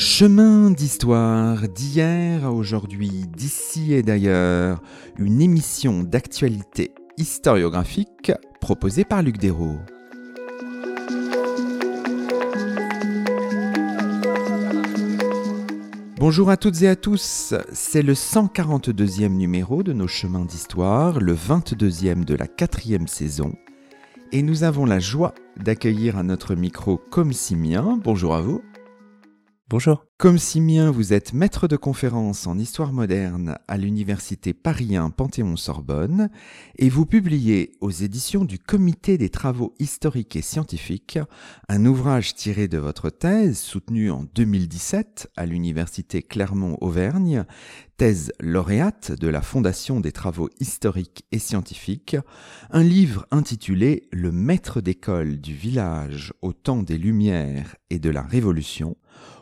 [0.00, 4.80] Chemin d'histoire d'hier à aujourd'hui, d'ici et d'ailleurs,
[5.18, 8.30] une émission d'actualité historiographique
[8.60, 9.80] proposée par Luc Dérault.
[16.18, 21.34] Bonjour à toutes et à tous, c'est le 142e numéro de nos chemins d'histoire, le
[21.34, 23.52] 22e de la quatrième saison,
[24.30, 27.98] et nous avons la joie d'accueillir à notre micro Comme Simien.
[28.04, 28.62] Bonjour à vous.
[29.70, 30.06] Bonjour.
[30.16, 36.30] Comme Simien, vous êtes maître de conférence en histoire moderne à l'université Paris Panthéon-Sorbonne
[36.78, 41.18] et vous publiez aux éditions du Comité des travaux historiques et scientifiques
[41.68, 47.44] un ouvrage tiré de votre thèse soutenue en 2017 à l'université Clermont-Auvergne,
[47.98, 52.16] thèse lauréate de la Fondation des travaux historiques et scientifiques,
[52.70, 58.22] un livre intitulé Le maître d'école du village au temps des Lumières et de la
[58.22, 58.96] Révolution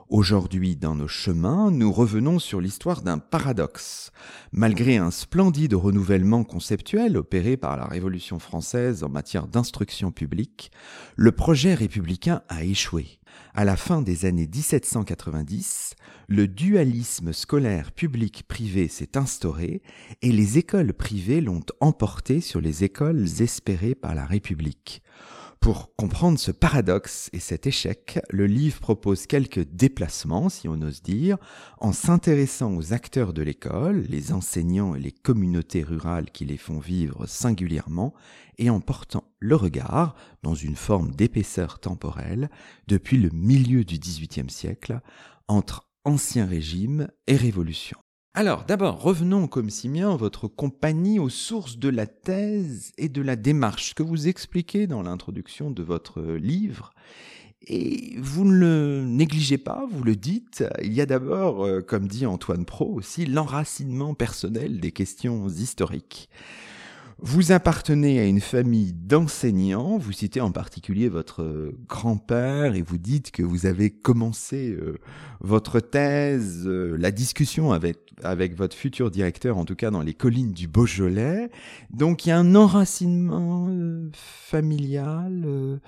[0.09, 4.13] Aujourd'hui, dans nos chemins, nous revenons sur l'histoire d'un paradoxe.
[4.53, 10.71] Malgré un splendide renouvellement conceptuel opéré par la Révolution française en matière d'instruction publique,
[11.17, 13.19] le projet républicain a échoué.
[13.53, 15.95] À la fin des années 1790,
[16.29, 19.83] le dualisme scolaire public-privé s'est instauré
[20.23, 25.03] et les écoles privées l'ont emporté sur les écoles espérées par la République.
[25.61, 31.03] Pour comprendre ce paradoxe et cet échec, le livre propose quelques déplacements, si on ose
[31.03, 31.39] dire,
[31.79, 36.79] en s'intéressant aux acteurs de l'école, les enseignants et les communautés rurales qui les font
[36.79, 38.15] vivre singulièrement,
[38.59, 42.49] et en portant le regard, dans une forme d'épaisseur temporelle,
[42.87, 45.01] depuis le milieu du XVIIIe siècle,
[45.49, 47.99] entre ancien régime et révolution.
[48.39, 53.35] Alors, d'abord, revenons comme Simien, votre compagnie, aux sources de la thèse et de la
[53.35, 56.91] démarche, que vous expliquez dans l'introduction de votre livre.
[57.67, 62.09] Et vous ne le négligez pas, vous le dites, il y a d'abord, euh, comme
[62.09, 66.29] dit Antoine Pro aussi, l'enracinement personnel des questions historiques.
[67.23, 73.31] Vous appartenez à une famille d'enseignants, vous citez en particulier votre grand-père et vous dites
[73.31, 74.99] que vous avez commencé euh,
[75.41, 80.13] votre thèse, euh, la discussion avec, avec votre futur directeur, en tout cas dans les
[80.13, 81.49] collines du Beaujolais.
[81.89, 85.81] Donc il y a un enracinement euh, familial,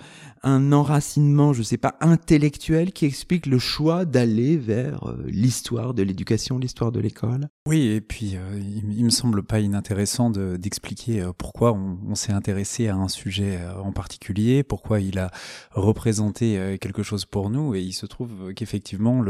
[0.43, 6.03] un enracinement, je ne sais pas, intellectuel qui explique le choix d'aller vers l'histoire de
[6.03, 7.51] l'éducation, l'histoire de l'école.
[7.69, 12.89] Oui, et puis il, il, me semble pas inintéressant d'expliquer euh, pourquoi on, s'est intéressé
[12.89, 15.31] à un sujet euh, en particulier, pourquoi il a
[15.73, 17.75] représenté euh, quelque chose pour nous.
[17.75, 19.23] Et il se trouve qu'effectivement,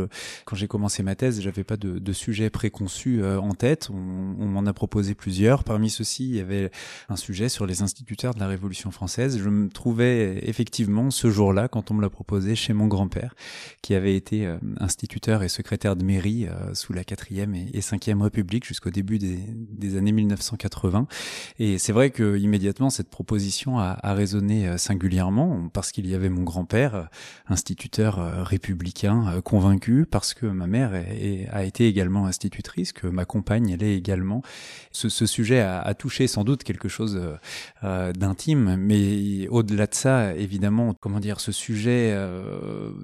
[0.44, 3.90] quand j'ai commencé ma thèse, j'avais pas de, de, sujet préconçu en tête.
[3.90, 5.64] On, on m'en a proposé plusieurs.
[5.64, 6.70] Parmi ceux-ci, il y avait
[7.08, 9.40] un sujet sur les instituteurs de la Révolution française.
[9.42, 13.34] Je me trouvais effectivement ce jour-là, quand on me l'a proposé, chez mon grand-père,
[13.82, 14.48] qui avait été
[14.78, 20.12] instituteur et secrétaire de mairie sous la quatrième et cinquième République jusqu'au début des, années
[20.12, 21.06] 1980.
[21.58, 26.28] Et c'est vrai que immédiatement cette proposition a, résonné euh, singulièrement parce qu'il y avait
[26.28, 27.04] mon grand-père, euh,
[27.46, 30.92] instituteur euh, républicain convaincu, parce que ma mère
[31.50, 34.42] a été également institutrice, que ma compagne elle est également.
[34.92, 37.20] Ce, sujet a, touché sans doute quelque chose
[37.82, 42.16] d'intime, mais au-delà de ça, évidemment, comment dire, ce sujet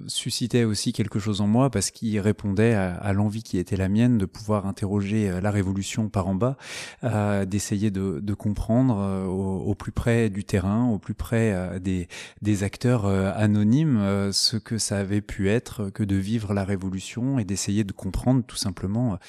[0.07, 4.17] suscitait aussi quelque chose en moi parce qu'il répondait à l'envie qui était la mienne
[4.17, 6.57] de pouvoir interroger la révolution par en bas,
[7.03, 11.79] euh, d'essayer de, comprendre prendre euh, au, plus près du terrain, au plus près euh,
[11.79, 17.37] des, acteurs euh, anonymes, ce que ça avait pu être que de vivre la révolution
[17.37, 19.19] et d'essayer de comprendre tout simplement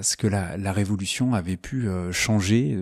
[0.00, 2.78] ce que la, la révolution avait pu changer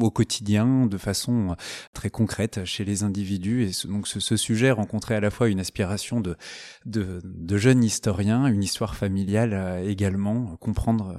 [0.00, 1.56] au quotidien de façon
[1.94, 3.64] très concrète chez les individus.
[3.64, 6.36] Et donc ce, ce, sujet rencontrait à la fois une aspiration de,
[6.84, 11.16] de, de jeunes historiens, une histoire familiale également, comprendre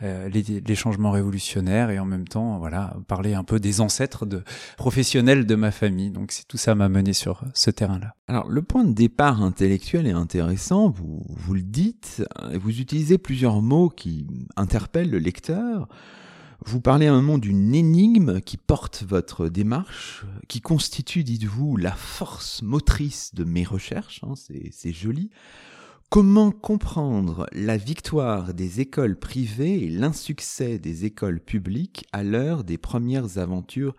[0.00, 4.42] les, les changements révolutionnaires et en même temps, voilà, parler un peu des ancêtres de
[4.76, 6.10] professionnels de ma famille.
[6.10, 8.14] Donc c'est tout ça m'a mené sur ce terrain-là.
[8.28, 12.24] Alors le point de départ intellectuel est intéressant, vous, vous le dites,
[12.54, 14.26] vous utilisez plusieurs mots qui
[14.56, 15.88] interpellent le lecteur.
[16.66, 21.92] Vous parlez à un moment d'une énigme qui porte votre démarche, qui constitue, dites-vous, la
[21.92, 24.32] force motrice de mes recherches, hein,
[24.70, 25.30] c'est joli.
[26.14, 32.78] Comment comprendre la victoire des écoles privées et l'insuccès des écoles publiques à l'heure des
[32.78, 33.96] premières aventures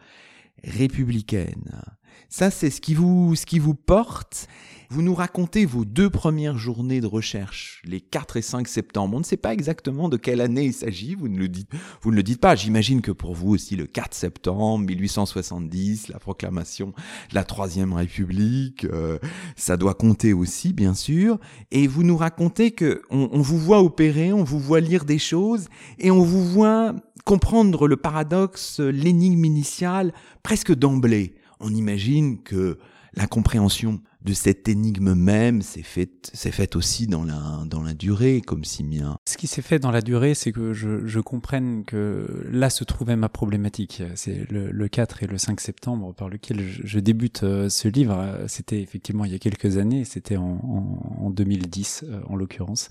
[0.64, 1.82] républicaine.
[2.30, 4.48] Ça, c'est ce qui vous, ce qui vous porte.
[4.90, 9.16] Vous nous racontez vos deux premières journées de recherche, les 4 et 5 septembre.
[9.16, 12.12] On ne sait pas exactement de quelle année il s'agit, vous ne le dites, vous
[12.12, 12.56] ne le dites pas.
[12.56, 16.94] J'imagine que pour vous aussi, le 4 septembre 1870, la proclamation
[17.30, 19.18] de la Troisième République, euh,
[19.56, 21.40] ça doit compter aussi, bien sûr.
[21.72, 25.20] Et vous nous racontez que on, on vous voit opérer, on vous voit lire des
[25.20, 25.68] choses,
[25.98, 26.96] et on vous voit
[27.26, 30.14] comprendre le paradoxe, l'énigme initiale,
[30.44, 31.34] presque d'emblée.
[31.60, 32.78] On imagine que
[33.14, 38.64] la compréhension de cette énigme même s'est faite aussi dans la dans la durée comme
[38.64, 42.46] si bien ce qui s'est fait dans la durée c'est que je, je comprenne que
[42.52, 44.04] là se trouvait ma problématique.
[44.16, 48.46] C'est le, le 4 et le 5 septembre par lequel je, débute euh, ce livre.
[48.48, 52.90] C'était effectivement il y a quelques années c'était en, en, en 2010 euh, en l'occurrence.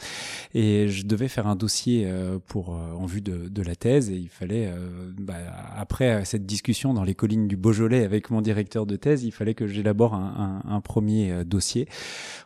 [0.54, 4.16] Et je devais faire un dossier euh, pour en vue de, de la thèse et
[4.16, 4.70] il fallait
[5.18, 5.34] bah,
[5.76, 9.54] après cette discussion dans les collines du Beaujolais avec mon directeur de thèse il fallait
[9.54, 11.88] que j'élabore un premier euh, dossier.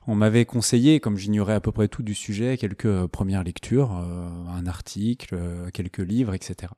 [0.07, 3.93] On m'avait conseillé, comme j'ignorais à peu près tout du sujet, quelques euh, premières lectures,
[3.93, 5.37] euh, un article,
[5.73, 6.73] quelques livres, etc.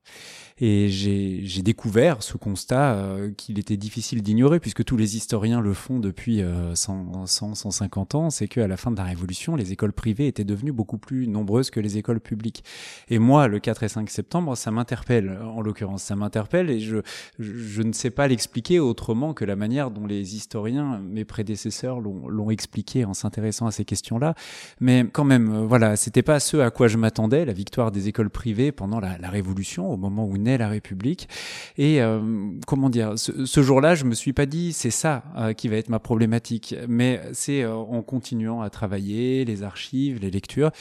[0.58, 5.98] Et j'ai découvert ce constat qu'il était difficile d'ignorer, puisque tous les historiens le font
[5.98, 6.42] depuis
[6.74, 10.44] 100, 100 150 ans, c'est qu'à la fin de la Révolution, les écoles privées étaient
[10.44, 12.64] devenues beaucoup plus nombreuses que les écoles publiques.
[13.08, 17.82] Et moi, le 4 et 5 septembre, ça m'interpelle, en l'occurrence, ça m'interpelle, et je
[17.82, 23.04] ne sais pas l'expliquer autrement que la manière dont les historiens, mes prédécesseurs, l'ont expliqué
[23.04, 24.34] en s'intéressant à ces questions-là.
[24.80, 28.08] Mais quand même, euh, voilà, c'était pas ce à quoi je m'attendais, la victoire des
[28.08, 31.28] écoles privées pendant la, Révolution, au moment où naît la République.
[31.78, 32.20] Et euh,
[32.66, 35.88] comment dire, ce, jour-là, je me suis pas dit c'est ça euh, qui va être
[35.88, 40.72] ma problématique, mais c'est en continuant à travailler les archives, les lectures,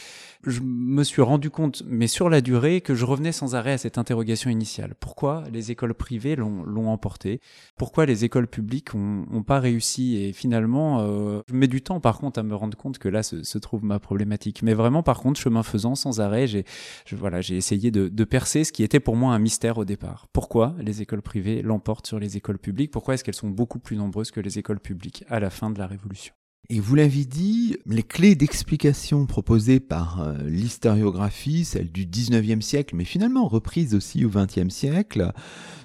[0.45, 3.77] je me suis rendu compte, mais sur la durée, que je revenais sans arrêt à
[3.77, 4.95] cette interrogation initiale.
[5.00, 7.41] Pourquoi les écoles privées l'ont emporté?
[7.77, 10.15] Pourquoi les écoles publiques n'ont pas réussi?
[10.15, 13.21] Et finalement, euh, je mets du temps par contre à me rendre compte que là
[13.21, 14.63] se, trouve ma problématique.
[14.63, 16.65] Mais vraiment, par contre, chemin faisant, sans arrêt, j'ai
[17.12, 20.27] voilà, essayé de, de percer ce qui était pour moi un mystère au départ.
[20.31, 22.91] Pourquoi les écoles privées l'emportent sur les écoles publiques?
[22.91, 25.25] Pourquoi est-ce qu'elles sont beaucoup plus nombreuses que les écoles publiques?
[25.27, 26.33] À la fin de la Révolution
[26.71, 32.95] et vous l'avez dit, les clés d'explication proposées par euh, l'historiographie, celles du 19e siècle,
[32.95, 35.31] mais finalement reprises aussi au 20e siècle,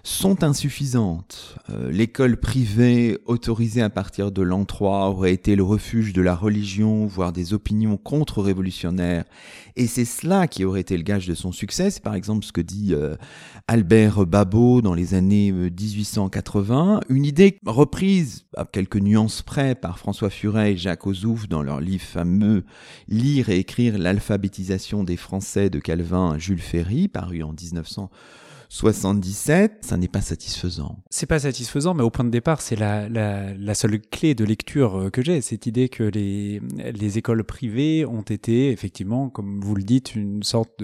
[0.04, 1.56] sont insuffisantes.
[1.70, 6.36] Euh, l'école privée autorisée à partir de l'an 3 aurait été le refuge de la
[6.36, 9.24] religion, voire des opinions contre-révolutionnaires.
[9.76, 11.90] Et c'est cela qui aurait été le gage de son succès.
[11.90, 13.16] C'est par exemple ce que dit euh,
[13.66, 17.00] Albert Babot dans les années 1880.
[17.08, 22.04] Une idée reprise à quelques nuances près par François Furet Jacques Ozouf dans leur livre
[22.04, 22.64] fameux
[23.08, 28.10] Lire et écrire l'alphabétisation des Français de Calvin Jules Ferry, paru en 1900.
[28.74, 30.98] 77, ça n'est pas satisfaisant.
[31.08, 35.10] C'est pas satisfaisant, mais au point de départ, c'est la, seule clé de lecture euh,
[35.10, 36.60] que j'ai, cette idée que les,
[36.92, 40.82] les écoles privées ont été effectivement, comme vous le dites, une sorte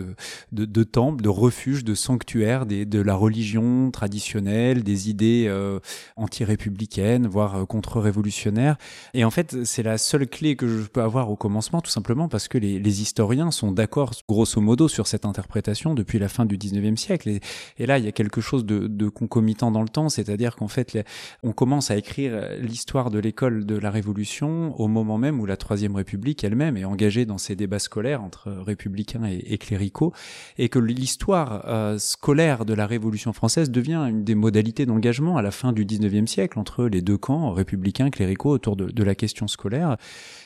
[0.52, 5.80] de, temple, de refuge, de sanctuaire de la religion traditionnelle, des idées euh,
[6.14, 8.76] anti-républicaines, voire euh, contre-révolutionnaires.
[9.14, 12.28] Et en fait, c'est la seule clé que je peux avoir au commencement, tout simplement
[12.28, 16.56] parce que les, historiens sont d'accord, grosso modo, sur cette interprétation depuis la fin du
[16.56, 17.40] 19e siècle.
[17.80, 20.98] Et là, il y a quelque chose de, concomitant dans le temps, c'est-à-dire qu'en fait,
[21.42, 25.56] on commence à écrire l'histoire de l'école de la Révolution au moment même où la
[25.56, 30.12] Troisième République elle-même est engagée dans ces débats scolaires entre républicains et, cléricaux,
[30.58, 35.42] et que l'histoire euh, scolaire de la Révolution française devient une des modalités d'engagement à
[35.42, 39.48] la fin du 19e siècle entre les deux camps, républicains, cléricaux, autour de, la question
[39.48, 39.96] scolaire.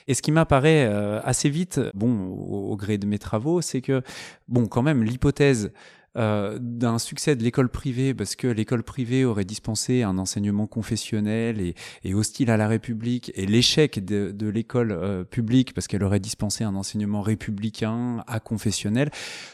[0.06, 4.02] Et ce qui m'apparaît euh, assez vite, bon, au gré de mes travaux, c'est que,
[4.46, 5.72] bon, quand même, l'hypothèse
[6.16, 11.74] euh, d'un succès de l'école privée parce que l'école privée aurait dispensé un enseignement confessionnel
[12.04, 16.20] et, hostile à la République et l'échec de, de l'école euh, publique parce qu'elle aurait
[16.20, 19.10] dispensé un enseignement républicain à confessionnel,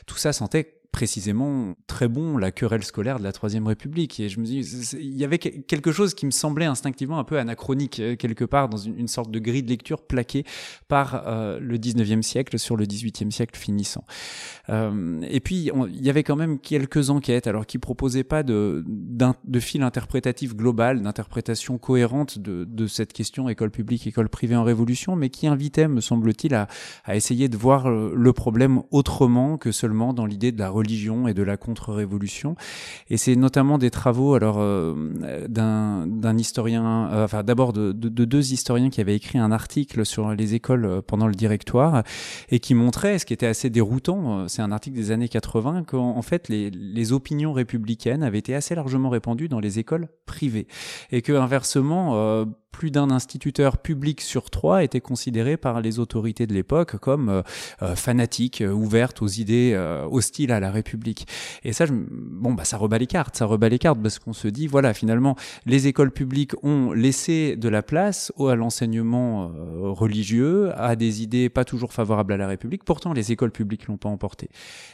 [0.07, 4.21] tout ça sentait précisément très bon la querelle scolaire de la Troisième République.
[4.21, 4.61] Et je me dis,
[4.99, 8.69] il y avait quelque chose qui me semblait instinctivement un peu anachronique, euh, quelque part,
[8.69, 10.45] dans une, sorte de grille de lecture plaquée
[10.89, 14.05] par euh, le 19e siècle sur le 18e siècle finissant.
[14.69, 18.85] Euh, et puis, il y avait quand même quelques enquêtes, alors qui proposaient pas de,
[18.87, 24.65] de fil interprétatif global, d'interprétation cohérente de, de cette question école publique, école privée en
[24.65, 26.69] révolution, mais qui invitaient, me semble-t-il, à,
[27.05, 31.35] à essayer de voir le problème autrement que seulement dans l'idée de la religion et
[31.35, 32.57] de la contre-révolution.
[33.09, 34.95] Et c'est notamment des travaux alors euh,
[35.49, 40.05] d'un historien, euh, enfin d'abord de, de, de, deux historiens qui avaient écrit un article
[40.05, 42.03] sur les écoles pendant le directoire
[42.51, 46.23] et qui montrait, ce qui était assez déroutant, c'est un article des années 80, qu'en
[46.23, 50.67] fait les, les opinions républicaines avaient été assez largement répandues dans les écoles privées
[51.11, 56.55] et que inversement plus d'un instituteur public sur trois était considéré par les autorités de
[56.55, 57.43] l'époque comme euh,
[57.83, 61.27] euh fanatique, euh, ouverte aux idées euh, hostiles à la République.
[61.65, 64.33] Et ça, je, bon, bah, ça rebat les cartes, ça rebat les cartes parce qu'on
[64.33, 65.37] se dit, voilà, finalement,
[65.67, 71.65] les écoles publiques ont laissé de la place à l'enseignement religieux, à des idées pas
[71.65, 72.85] toujours favorables à la République.
[72.85, 74.49] Pourtant, les écoles publiques l'ont pas emporté.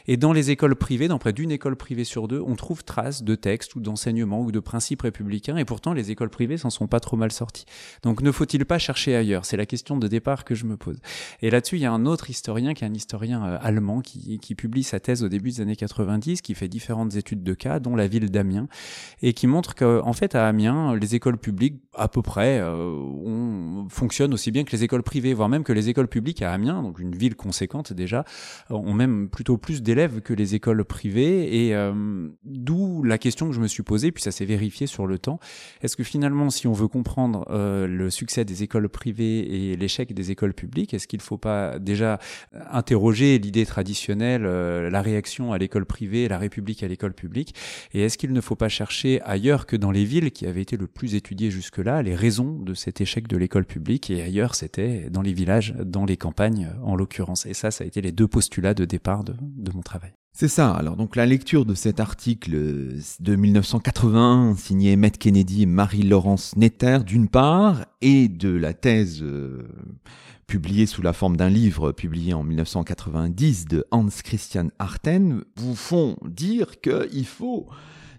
[0.07, 3.23] Et dans les écoles privées, dans près d'une école privée sur deux, on trouve trace
[3.23, 5.57] de textes ou d'enseignements ou de principes républicains.
[5.57, 7.66] Et pourtant, les écoles privées s'en sont pas trop mal sorties.
[8.03, 9.45] Donc ne faut-il pas chercher ailleurs?
[9.45, 10.97] C'est la question de départ que je me pose.
[11.41, 14.37] Et là-dessus, il y a un autre historien qui est un historien euh, allemand qui,
[14.57, 17.95] publie sa thèse au début des années 90, qui fait différentes études de cas, dont
[17.95, 18.67] la ville d'Amiens,
[19.21, 23.87] et qui montre qu'en fait à Amiens, les écoles publiques à peu près euh, on,
[23.89, 26.81] fonctionnent aussi bien que les écoles privées, voire même que les écoles publiques à Amiens,
[26.81, 28.23] donc une ville conséquente déjà,
[28.69, 31.65] ont même plutôt plus d'élèves que les écoles privées.
[31.67, 35.07] Et euh, d'où la question que je me suis posée, puis ça s'est vérifié sur
[35.07, 35.39] le temps.
[35.81, 40.13] Est-ce que finalement, si on veut comprendre euh, le succès des écoles privées et l'échec
[40.13, 42.19] des écoles publiques Est-ce qu'il ne faut pas déjà
[42.71, 47.55] interroger l'idée traditionnelle, euh, la réaction à l'école privée, la République à l'école publique
[47.93, 50.77] Et est-ce qu'il ne faut pas chercher ailleurs que dans les villes qui avaient été
[50.77, 55.09] le plus étudiées jusque-là les raisons de cet échec de l'école publique Et ailleurs, c'était
[55.09, 57.45] dans les villages, dans les campagnes en l'occurrence?
[57.45, 60.13] Et ça, ça a été les deux postulats de départ de, de mon travail.
[60.39, 60.69] C'est ça.
[60.69, 66.99] Alors donc la lecture de cet article de 1980 signé Emmett Kennedy et Marie-Laurence Netter
[67.03, 69.67] d'une part et de la thèse euh,
[70.45, 76.17] publiée sous la forme d'un livre publié en 1990 de Hans Christian Arten vous font
[76.23, 77.65] dire qu'il faut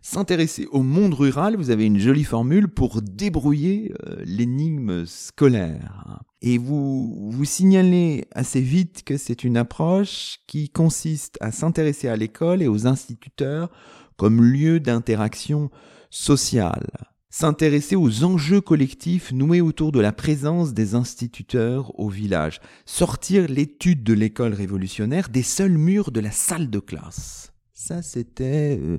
[0.08, 6.22] s'intéresser au monde rural, vous avez une jolie formule pour débrouiller euh, l'énigme scolaire.
[6.40, 12.16] Et vous vous signalez assez vite que c'est une approche qui consiste à s'intéresser à
[12.16, 13.70] l'école et aux instituteurs
[14.16, 15.70] comme lieu d'interaction
[16.08, 16.88] sociale.
[17.28, 22.60] S'intéresser aux enjeux collectifs noués autour de la présence des instituteurs au village.
[22.86, 27.52] Sortir l'étude de l'école révolutionnaire des seuls murs de la salle de classe.
[27.74, 28.98] Ça, c'était euh,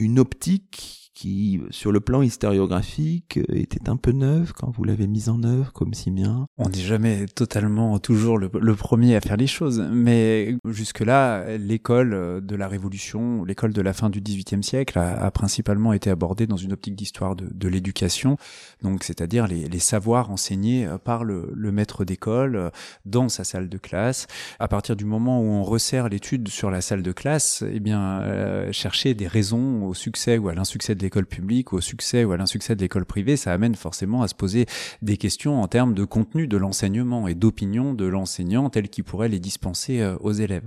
[0.00, 5.28] une optique qui, sur le plan historiographique, était un peu neuve quand vous l'avez mise
[5.28, 6.46] en œuvre, comme si bien.
[6.56, 12.56] On n'est jamais totalement toujours le, premier à faire les choses, mais jusque-là, l'école de
[12.56, 16.72] la Révolution, l'école de la fin du XVIIIe siècle, a, principalement été abordée dans une
[16.72, 18.38] optique d'histoire de, l'éducation,
[18.82, 22.70] donc c'est-à-dire les, savoirs enseignés par le, le maître d'école
[23.04, 24.26] dans sa salle de classe.
[24.58, 28.22] À partir du moment où on resserre l'étude sur la salle de classe, eh bien,
[28.22, 32.32] euh, chercher des raisons au succès ou à l'insuccès de l'école publique, au succès ou
[32.32, 34.66] à l'insuccès de l'école privée, ça amène forcément à se poser
[35.02, 39.28] des questions en termes de contenu de l'enseignement et d'opinion de l'enseignant tel qu'il pourrait
[39.28, 40.66] les dispenser euh, aux élèves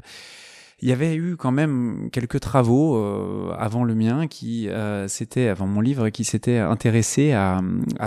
[0.84, 5.48] il y avait eu quand même quelques travaux euh, avant le mien qui euh, s'étaient
[5.48, 7.62] avant mon livre qui s'étaient intéressés à,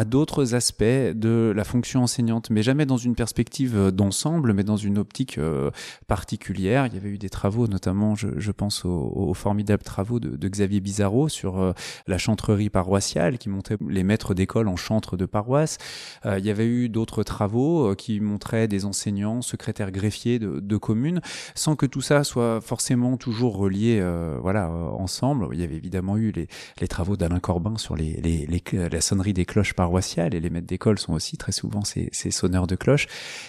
[0.05, 4.99] d'autres aspects de la fonction enseignante mais jamais dans une perspective d'ensemble mais dans une
[4.99, 5.71] optique euh,
[6.07, 6.87] particulière.
[6.87, 11.31] Il y avait eu des travaux notamment je, pense aux, formidables travaux de, Xavier Bizarro
[11.31, 11.73] sur euh,
[12.07, 15.79] la chantrerie paroissiale qui montrait les maîtres d'école en chantre de paroisse.
[16.27, 20.77] Euh, il y avait eu d'autres travaux qui montraient des enseignants secrétaires greffiers de, de
[20.77, 21.23] communes
[21.55, 25.49] sans que tout ça soit forcément toujours reliés euh, voilà, euh, ensemble.
[25.53, 29.45] Il y avait évidemment eu les, travaux d'Alain Corbin sur les, les, la sonnerie des
[29.45, 33.07] cloches paroissiales et les maîtres d'école sont aussi très souvent ces, sonneurs de cloches.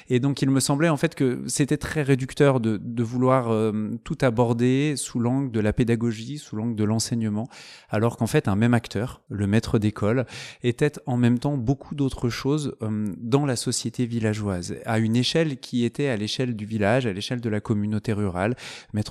[0.10, 4.18] Et donc il me semblait en fait que c'était très réducteur de, vouloir euh, tout
[4.22, 7.48] aborder sous l'angle de la pédagogie, sous l'angle de l'enseignement,
[7.90, 10.26] alors qu'en fait un même acteur, le maître d'école,
[10.64, 15.58] était en même temps beaucoup d'autres choses euh, dans la société villageoise, à une échelle
[15.58, 18.56] qui était à l'échelle du village, à l'échelle de la communauté rurale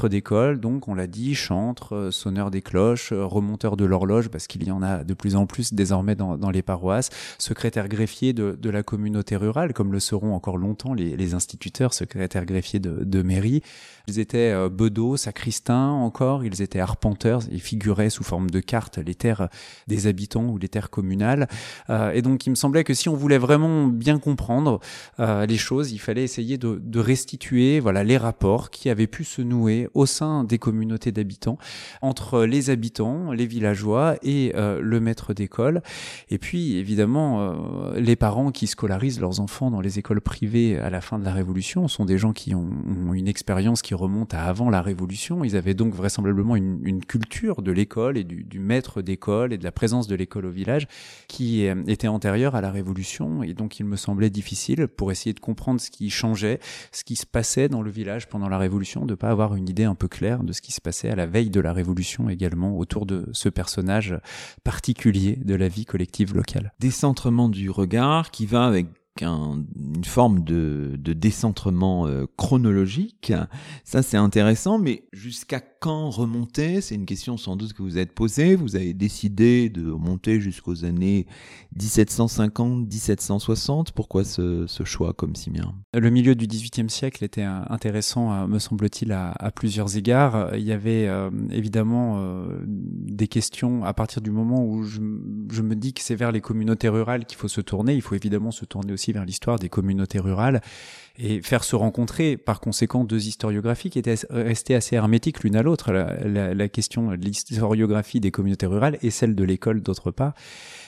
[0.09, 4.47] d'école, donc on l'a dit, chantre, euh, sonneur des cloches, euh, remonteur de l'horloge, parce
[4.47, 8.71] qu'il y en a de plus en plus désormais dans, les paroisses, secrétaire greffier de,
[8.71, 13.62] la communauté rurale, comme le seront encore longtemps les, instituteurs, secrétaires greffiers de, mairie.
[14.09, 18.99] Ils étaient euh, bedeaux, sacristains encore, ils étaient arpenteurs, ils figuraient sous forme de cartes
[18.99, 19.49] les terres
[19.87, 21.49] des habitants ou les terres communales.
[22.14, 24.81] Et donc il me semblait que si on voulait vraiment bien comprendre
[25.19, 29.43] les choses, il fallait essayer de, de restituer voilà les rapports qui avaient pu se
[29.43, 31.59] nouer au sein des communautés d'habitants,
[32.02, 35.83] entre les habitants, les villageois et euh, le maître d'école.
[36.30, 40.90] Et puis, évidemment, euh, les parents qui scolarisent leurs enfants dans les écoles privées à
[40.90, 42.71] la fin de la Révolution sont des gens qui ont,
[43.12, 45.45] une expérience qui remonte à avant la Révolution.
[45.45, 49.64] Ils avaient donc vraisemblablement une, culture de l'école et du, du maître d'école et de
[49.64, 50.87] la présence de l'école au village
[51.28, 53.42] qui était antérieure à la Révolution.
[53.42, 56.61] Et donc, il me semblait difficile pour essayer de comprendre ce qui changeait,
[56.92, 59.85] ce qui se passait dans le village pendant la Révolution, de pas avoir une idée
[59.85, 62.76] un peu claire de ce qui se passait à la veille de la Révolution également
[62.78, 64.18] autour de ce personnage
[64.64, 66.73] particulier de la vie collective locale.
[66.80, 68.87] Décentrement du regard qui va avec
[69.23, 73.32] une forme de, décentrement euh, chronologique.
[73.85, 76.80] Ça, c'est intéressant, mais jusqu'à quand remonter?
[76.80, 78.54] C'est une question sans doute que vous êtes posée.
[78.56, 81.26] Vous avez décidé de remonter jusqu'aux années
[81.78, 83.88] 1750-1760.
[83.94, 85.75] Pourquoi ce, choix comme Simien?
[85.94, 90.54] Le milieu du XVIIIe siècle était intéressant, euh, me semble-t-il, à, plusieurs égards.
[90.54, 95.75] Il y avait euh, évidemment euh, des questions à partir du moment où je me
[95.75, 97.94] dis que c'est vers les communautés rurales qu'il faut se tourner.
[97.94, 100.60] Il faut évidemment se tourner aussi vers l'histoire des communautés rurales
[101.18, 105.62] et faire se rencontrer par conséquent deux historiographies qui étaient restées assez hermétiques l'une à
[105.62, 110.34] l'autre, la, question de l'historiographie des communautés rurales et celle de l'école d'autre part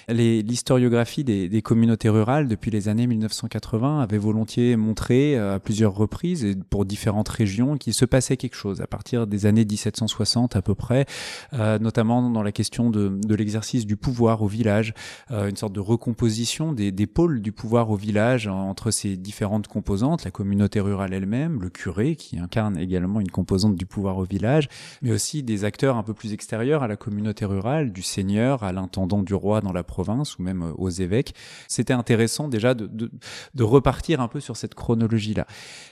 [0.08, 5.94] l'historiographie des, des, communautés rurales depuis les années 1980 avait volontiers montré euh, à plusieurs
[5.94, 8.80] reprises et pour différentes régions qu'il se passait quelque chose.
[8.80, 11.04] À partir des années 1760 à peu près,
[11.52, 14.94] euh, notamment dans la question de, de l'exercice du pouvoir au village,
[15.30, 19.68] euh, une sorte de recomposition des, des, pôles du pouvoir au village entre ces différentes
[19.68, 24.24] composantes, la communauté rurale elle-même, le curé qui incarne également une composante du pouvoir au
[24.24, 24.68] village,
[25.02, 28.72] mais aussi des acteurs un peu plus extérieurs à la communauté rurale, du seigneur à
[28.72, 29.97] l'intendant du roi dans la province
[30.38, 31.34] ou même euh, aux évêques.
[31.68, 33.10] C'était intéressant déjà de,
[33.58, 35.46] repartir un peu sur cette chronologie-là.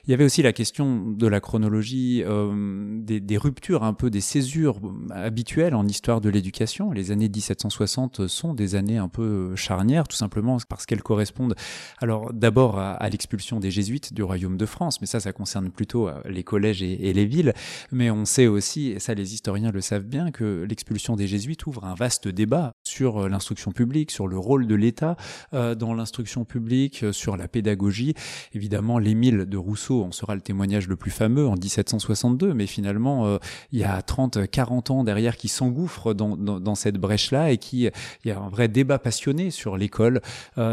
[0.06, 4.20] Il y avait aussi la question de la chronologie, euh, des, ruptures, un peu des
[4.20, 6.90] césures habituelles en histoire de l'éducation.
[6.90, 11.54] Les années 1760 sont des années un peu charnières, tout simplement parce qu'elles correspondent
[11.98, 16.08] alors d'abord à, l'expulsion des jésuites du royaume de France, mais ça, ça concerne plutôt
[16.08, 17.52] euh, les collèges et les villes.
[17.92, 21.66] Mais on sait aussi, et ça les historiens le savent bien, que l'expulsion des jésuites
[21.66, 25.16] ouvre un vaste débat sur l'instruction publique sur le rôle de l'État
[25.54, 28.14] euh, dans l'instruction publique, euh, sur la pédagogie.
[28.52, 33.26] Évidemment, l'Émile de Rousseau en sera le témoignage le plus fameux en 1762, mais finalement,
[33.26, 33.38] euh,
[33.72, 37.58] il y a 30, 40 ans derrière qui s'engouffrent dans, dans, dans, cette brèche-là et
[37.58, 37.88] qui,
[38.24, 40.20] il y a un vrai débat passionné sur l'école,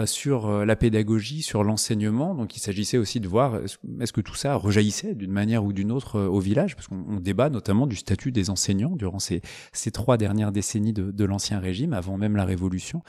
[0.05, 2.35] sur la pédagogie, sur l'enseignement.
[2.35, 3.59] Donc, il s'agissait aussi de voir
[4.01, 7.49] est-ce que tout ça rejaillissait d'une manière ou d'une autre au village, parce qu'on débat
[7.49, 11.93] notamment du statut des enseignants durant ces, ces trois dernières décennies de, de l'Ancien Régime,
[11.93, 13.01] avant même la Révolution.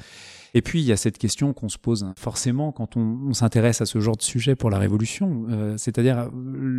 [0.56, 3.87] Et puis, il y a cette question qu'on se pose forcément quand on, s'intéresse à
[3.87, 6.31] ce genre de sujet pour la Révolution, euh, c'est-à-dire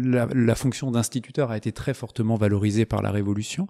[0.06, 3.68] la, la, fonction d'instituteur a été très fortement valorisée par la Révolution,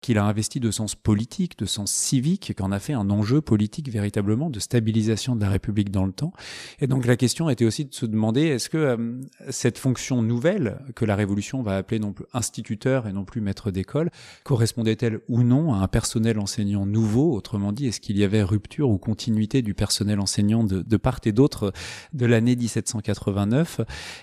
[0.00, 3.90] qu'il a investi de sens politique, de sens civique, qu'en a fait un enjeu politique
[3.90, 6.32] véritablement de stabilisation de la République dans le temps.
[6.80, 10.78] Et donc la question était aussi de se demander est-ce que euh, cette fonction nouvelle
[10.94, 14.10] que la Révolution va appeler non plus instituteur et non plus maître d'école
[14.44, 18.87] correspondait-elle ou non à un personnel enseignant nouveau Autrement dit, est-ce qu'il y avait rupture
[18.88, 21.72] ou continuité du personnel enseignant de, de part et d'autre
[22.12, 23.80] de l'année 1789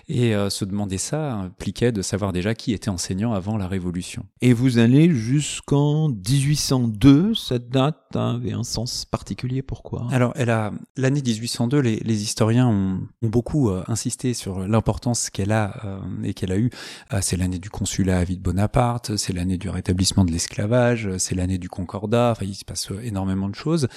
[0.08, 4.24] Et euh, se demander ça impliquait de savoir déjà qui était enseignant avant la Révolution.
[4.40, 10.06] Et vous allez jusqu'en 1802, cette date avait un sens particulier, pourquoi?
[10.10, 15.30] Alors, elle a l'année 1802, les, les historiens ont, ont beaucoup euh, insisté sur l'importance
[15.30, 16.70] qu'elle a euh, et qu'elle a eu.
[17.12, 21.08] Euh, c'est l'année du consulat à vie de Bonaparte, c'est l'année du rétablissement de l'esclavage,
[21.18, 23.88] c'est l'année du concordat, enfin, il se passe énormément de choses.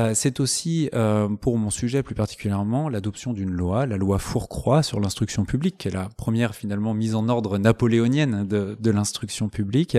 [0.00, 4.82] Euh, c'est aussi, euh, pour mon sujet plus particulièrement, l'adoption d'une loi, la loi Fourcroy
[4.82, 9.48] sur l'instruction publique, qui est la première finalement mise en ordre napoléonienne de, de l'instruction
[9.48, 9.98] publique.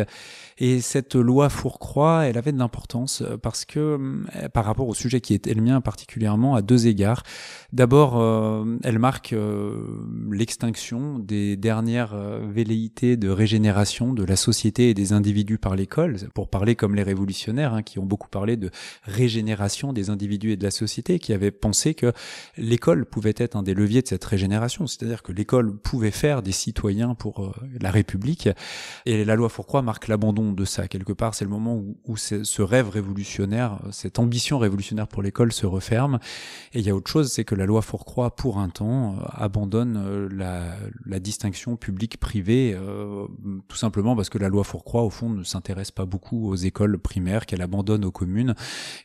[0.64, 4.94] Et cette loi Fourcroy, elle avait de l'importance euh, parce que, euh, par rapport au
[4.94, 7.24] sujet qui est le mien particulièrement, à deux égards.
[7.74, 9.34] D'abord, euh, elle marque
[10.30, 16.48] l'extinction des dernières velléités de régénération de la société et des individus par l'école, pour
[16.48, 18.70] parler comme les révolutionnaires, hein, qui ont beaucoup parlé de
[19.04, 22.14] régénération des individus et de la société qui avait pensé que
[22.58, 26.52] l'école pouvait être un des leviers de cette régénération, c'est-à-dire que l'école pouvait faire des
[26.52, 28.50] citoyens pour la République.
[29.08, 30.88] Et la loi Fourcroy marque l'abandon de ça.
[30.88, 35.52] Quelque part, c'est le moment où, où ce rêve révolutionnaire, cette ambition révolutionnaire pour l'école
[35.52, 36.20] se referme.
[36.74, 39.24] Et il y a autre chose, c'est que la loi Fourcroy, pour un temps, euh,
[39.34, 40.30] abandonne euh,
[41.06, 43.28] la, distinction publique-privée, euh,
[43.68, 46.98] tout simplement parce que la loi Fourcroy, au fond, ne s'intéresse pas beaucoup aux écoles
[46.98, 48.56] primaires, qu'elle abandonne aux communes.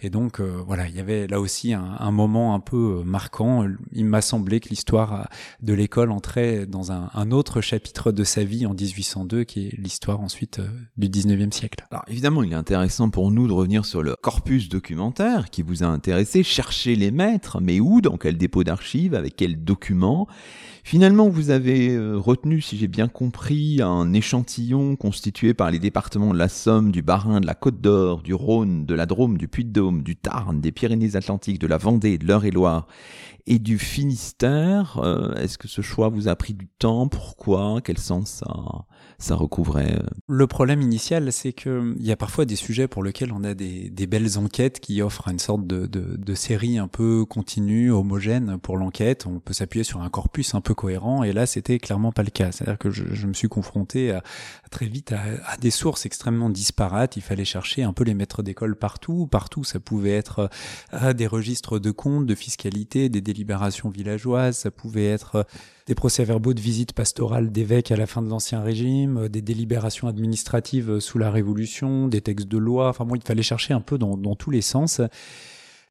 [0.00, 3.66] Et donc, voilà, il y avait là aussi un, moment un peu marquant.
[3.92, 5.28] Il m'a semblé que l'histoire
[5.60, 10.20] de l'école entrait dans un, autre chapitre de sa vie en 1802, qui est l'histoire
[10.20, 10.60] ensuite
[10.96, 11.84] du 19e siècle.
[11.90, 15.82] Alors évidemment, il est intéressant pour nous de revenir sur le corpus documentaire qui vous
[15.82, 20.26] a intéressé, chercher les maîtres, mais où, dans quel dépôt d'archives, avec quels documents
[20.86, 26.32] Finalement, vous avez euh, retenu, si j'ai bien compris, un échantillon constitué par les départements
[26.32, 29.48] de la Somme, du Bas-Rhin, de la Côte d'Or, du Rhône, de la Drôme, du
[29.48, 32.86] Puy-de-Dôme, du Tarn, des Pyrénées-Atlantiques, de la Vendée, de l'Eure-et-Loire
[33.48, 35.00] et du Finistère.
[35.02, 37.08] Euh, est-ce que ce choix vous a pris du temps?
[37.08, 37.80] Pourquoi?
[37.82, 38.86] Quel sens ça,
[39.18, 40.06] ça recouvrait euh?
[40.28, 43.90] Le problème initial, c'est qu'il y a parfois des sujets pour lesquels on a des,
[44.06, 49.26] belles enquêtes qui offrent une sorte de, série un peu continue, homogène pour l'enquête.
[49.26, 52.30] On peut s'appuyer sur un corpus un peu cohérent, et là, c'était clairement pas le
[52.30, 52.52] cas.
[52.52, 54.18] C'est-à-dire que je, me suis confronté
[54.70, 57.16] très vite à, des sources extrêmement disparates.
[57.16, 59.26] Il fallait chercher un peu les maîtres d'école partout.
[59.26, 60.50] Partout, ça pouvait être
[60.92, 65.42] euh, des registres de comptes, de fiscalité, des libération villageoise, ça pouvait être euh,
[65.86, 70.08] des procès-verbaux de visite pastorale d'évêques à la fin de l'Ancien Régime, euh, des délibérations
[70.08, 72.88] administratives euh, sous la Révolution, des textes de loi.
[72.88, 75.00] Enfin bon, il fallait chercher un peu dans, dans tous les sens.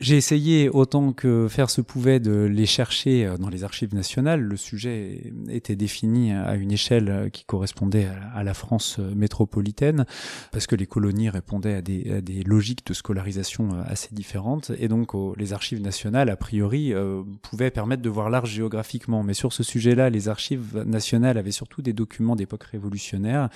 [0.02, 4.42] J'ai essayé autant que faire se pouvait de les chercher euh, dans les archives nationales.
[4.42, 10.06] Le sujet était défini à une échelle euh, qui correspondait à la France euh, métropolitaine,
[10.52, 14.72] parce que les colonies répondaient à des, logiques de scolarisation assez différentes.
[14.80, 16.94] Et donc les archives nationales, a priori,
[17.42, 19.24] pouvaient permettre de voir large géographiquement.
[19.24, 23.50] Mais sur ce sujet-là, les archives nationales avaient surtout des documents d'époque révolutionnaire.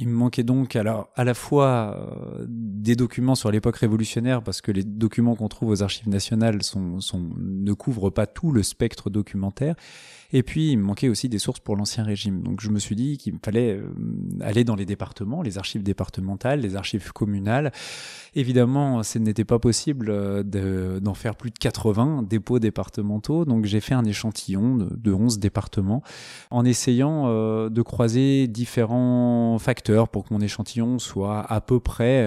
[0.00, 2.08] Il me manquait donc à la fois
[2.46, 6.60] des documents sur l'époque révolutionnaire, parce que les documents qu'on trouve aux archives nationales
[7.36, 9.74] ne couvrent pas tout le spectre documentaire.
[10.32, 12.42] Et puis, il me manquait aussi des sources pour l'Ancien Régime.
[12.42, 13.88] Donc, je me suis dit qu'il fallait euh,
[14.42, 17.72] aller dans les départements, les archives départementales, les archives communales.
[18.34, 23.46] Évidemment, ce n'était pas possible euh, d'en faire plus de 80 dépôts départementaux.
[23.46, 26.02] Donc, j'ai fait un échantillon de, de 11 départements
[26.50, 32.24] en essayant euh, de croiser différents facteurs pour que mon échantillon soit à peu près,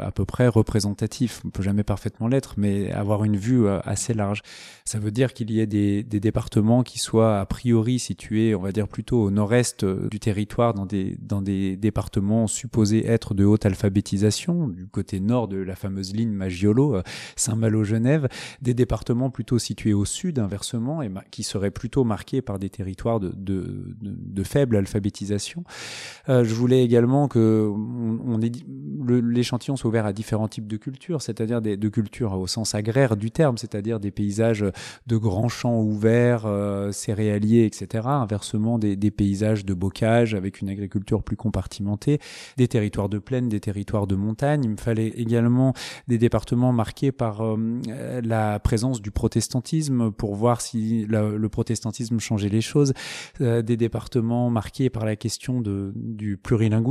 [0.00, 1.40] à peu près représentatif.
[1.44, 4.42] On peut jamais parfaitement l'être, mais avoir une vue assez large.
[4.84, 8.72] Ça veut dire qu'il y ait des, départements qui soient a priori situé, on va
[8.72, 13.44] dire plutôt au nord-est euh, du territoire, dans des, dans des départements supposés être de
[13.44, 17.02] haute alphabétisation, du côté nord de la fameuse ligne Maggiolo, euh,
[17.36, 18.28] Saint-Malo-Genève,
[18.60, 23.20] des départements plutôt situés au sud, inversement, et qui seraient plutôt marqués par des territoires
[23.20, 25.64] de, de, faible alphabétisation.
[26.28, 28.38] Euh, je voulais également que on, on
[29.20, 33.16] l'échantillon soit ouvert à différents types de cultures, c'est-à-dire des, de cultures au sens agraire
[33.16, 34.64] du terme, c'est-à-dire des paysages
[35.06, 38.06] de grands champs ouverts, euh, céréaliers, etc.
[38.06, 42.18] Inversement, des, paysages de bocage avec une agriculture plus compartimentée,
[42.56, 44.62] des territoires de plaine, des territoires de montagne.
[44.64, 45.74] Il me fallait également
[46.08, 47.56] des départements marqués par euh,
[48.22, 52.92] la présence du protestantisme pour voir si le protestantisme changeait les choses.
[53.40, 56.81] Euh, des départements marqués par la question du plurilinguisme,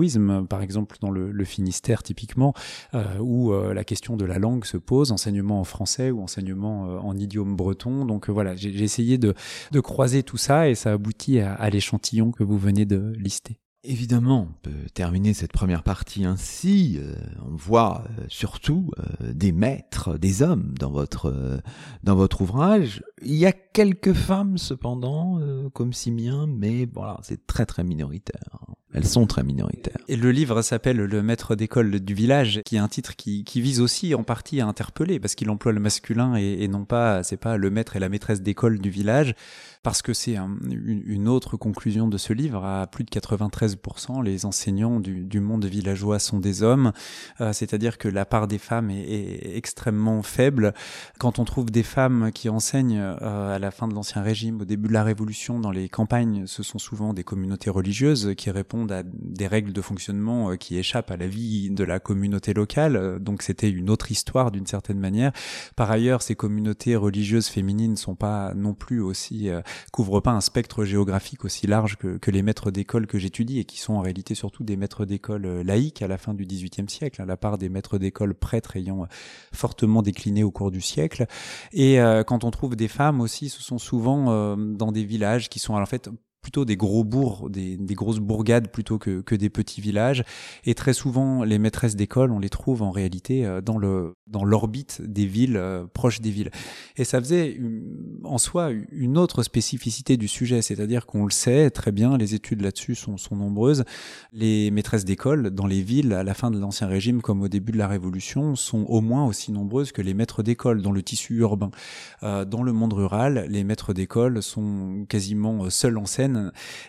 [0.49, 2.53] par exemple dans le, Finistère typiquement,
[2.93, 6.87] euh, où euh, la question de la langue se pose, enseignement en français ou enseignement
[6.87, 8.05] euh, en idiome breton.
[8.05, 9.33] Donc voilà, j'ai essayé de,
[9.81, 13.57] croiser tout ça et ça aboutit à, l'échantillon que vous venez de lister.
[13.83, 16.99] Évidemment, on peut terminer cette première partie ainsi.
[17.43, 21.61] On voit surtout des maîtres, des hommes dans votre
[22.03, 23.03] dans votre ouvrage.
[23.23, 25.39] Il y a quelques femmes cependant,
[25.73, 28.60] comme Simien, mais voilà, c'est très très minoritaire.
[28.93, 29.97] Elles sont très minoritaires.
[30.07, 33.61] Et le livre s'appelle Le maître d'école du village, qui est un titre qui, qui
[33.61, 37.23] vise aussi en partie à interpeller, parce qu'il emploie le masculin et, et non pas,
[37.23, 39.33] c'est pas le maître et la maîtresse d'école du village,
[39.83, 42.65] parce que c'est un, une autre conclusion de ce livre.
[42.65, 46.91] À plus de 93%, les enseignants du, du monde villageois sont des hommes,
[47.39, 50.73] euh, c'est-à-dire que la part des femmes est, est, extrêmement faible.
[51.17, 54.65] Quand on trouve des femmes qui enseignent euh, à la fin de l'Ancien Régime, au
[54.65, 58.80] début de la Révolution, dans les campagnes, ce sont souvent des communautés religieuses qui répondent
[58.89, 62.95] à des règles de fonctionnement euh, qui échappent à la vie de la communauté locale.
[62.95, 65.31] Euh, donc c'était une autre histoire d'une certaine manière.
[65.75, 70.41] Par ailleurs, ces communautés religieuses féminines sont pas non plus aussi euh, couvrent pas un
[70.41, 74.01] spectre géographique aussi large que, que les maîtres d'école que j'étudie et qui sont en
[74.01, 77.57] réalité surtout des maîtres d'école laïques à la fin du XVIIIe siècle, à la part
[77.57, 79.05] des maîtres d'école prêtres ayant
[79.53, 81.25] fortement décliné au cours du siècle.
[81.73, 85.73] Et quand on trouve des femmes aussi, ce sont souvent dans des villages qui sont
[85.73, 86.09] en fait
[86.41, 90.23] plutôt des gros bourgs, des, grosses bourgades plutôt que, que des petits villages.
[90.65, 94.45] Et très souvent, les maîtresses d'école, on les trouve en réalité euh, dans le dans
[94.45, 96.51] l'orbite des villes, euh, proches des villes.
[96.97, 97.59] Et ça faisait
[98.23, 102.61] en soi une autre spécificité du sujet, c'est-à-dire qu'on le sait très bien, les études
[102.61, 103.83] là-dessus sont, sont nombreuses.
[104.31, 107.73] Les maîtresses d'école dans les villes à la fin de l'Ancien Régime comme au début
[107.73, 111.35] de la Révolution sont au moins aussi nombreuses que les maîtres d'école dans le tissu
[111.35, 111.71] urbain.
[112.23, 116.30] Euh, dans le monde rural, les maîtres d'école sont quasiment seuls en scène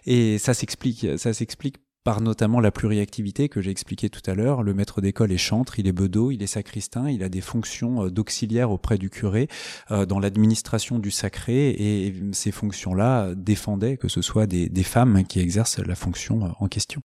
[0.06, 1.06] et ça s'explique.
[2.04, 4.64] Par notamment la pluriactivité que j'ai expliqué tout à l'heure.
[4.64, 8.06] Le maître d'école est chantre, il est bedeau, il est sacristain, il a des fonctions
[8.06, 9.46] euh, d'auxiliaire auprès du curé
[9.92, 15.22] euh, dans l'administration du sacré et ces fonctions-là défendaient que ce soit des, des femmes
[15.22, 17.02] qui exercent la fonction euh, en question.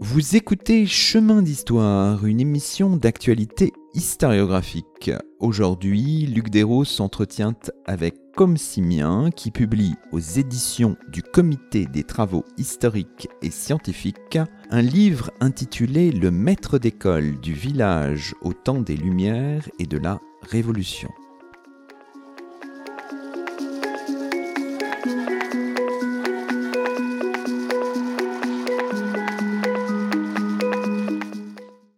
[0.00, 5.12] Vous écoutez Chemin d'Histoire, une émission d'actualité historiographique.
[5.38, 7.54] Aujourd'hui, Luc Desros s'entretient
[7.86, 14.38] avec Comme Simien qui publie aux éditions du Comité des travaux historiques et scientifiques
[14.70, 20.20] un livre intitulé Le maître d'école du village au temps des Lumières et de la
[20.42, 21.10] Révolution.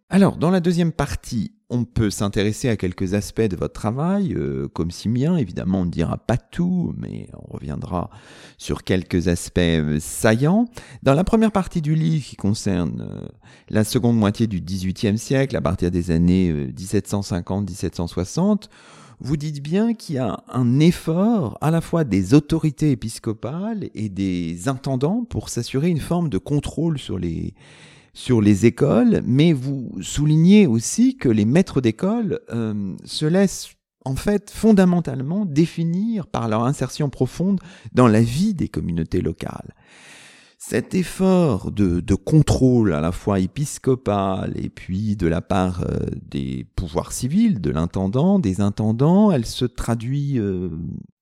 [0.09, 4.69] Alors, dans la deuxième partie, on peut s'intéresser à quelques aspects de votre travail, euh,
[4.69, 8.09] comme Simien, évidemment on ne dira pas tout, mais on reviendra
[8.57, 10.65] sur quelques aspects euh, saillants.
[11.03, 13.27] Dans la première partie du livre qui concerne euh,
[13.69, 18.69] la seconde moitié du XVIIIe siècle, à partir des années 1750-1760,
[19.19, 24.09] vous dites bien qu'il y a un effort à la fois des autorités épiscopales et
[24.09, 27.55] des intendants pour s'assurer une forme de contrôle sur les
[28.17, 33.69] sur les écoles, mais vous soulignez aussi que les maîtres d'école euh, se laissent
[34.05, 37.59] en fait fondamentalement définir par leur insertion profonde
[37.93, 39.75] dans la vie des communautés locales.
[40.57, 46.65] Cet effort de, contrôle à la fois épiscopal et puis de la part euh, des
[46.75, 50.69] pouvoirs civils, de l'intendant, des intendants, elle se traduit euh,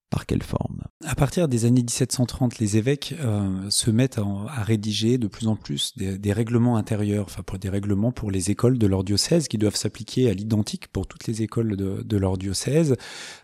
[0.09, 0.83] par quelle forme?
[1.03, 5.55] À partir des années 1730, les évêques euh, se mettent à, rédiger de plus en
[5.55, 9.75] plus des, règlements intérieurs, enfin des règlements pour les écoles de leur diocèse qui doivent
[9.75, 12.95] s'appliquer à l'identique pour toutes les écoles de, leur diocèse.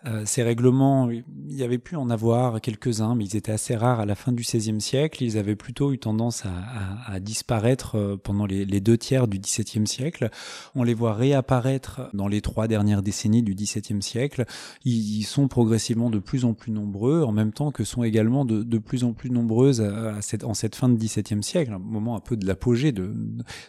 [0.06, 4.00] Euh, ces règlements, il y avait pu en avoir quelques-uns, mais ils étaient assez rares
[4.00, 5.24] à la fin du XVIe siècle.
[5.24, 6.43] Ils avaient plutôt eu tendance
[7.08, 10.30] à, disparaître euh, pendant les, deux tiers du XVIIe siècle.
[10.74, 14.45] On les voit réapparaître dans les trois dernières décennies du XVIIe siècle.
[14.86, 18.45] Ils, ils sont progressivement de plus en plus nombreux, en même temps que sont également
[18.45, 21.80] de, de plus en plus nombreuses à, cette, en cette fin de XVIIe siècle, un
[21.80, 23.15] moment un peu de l'apogée de,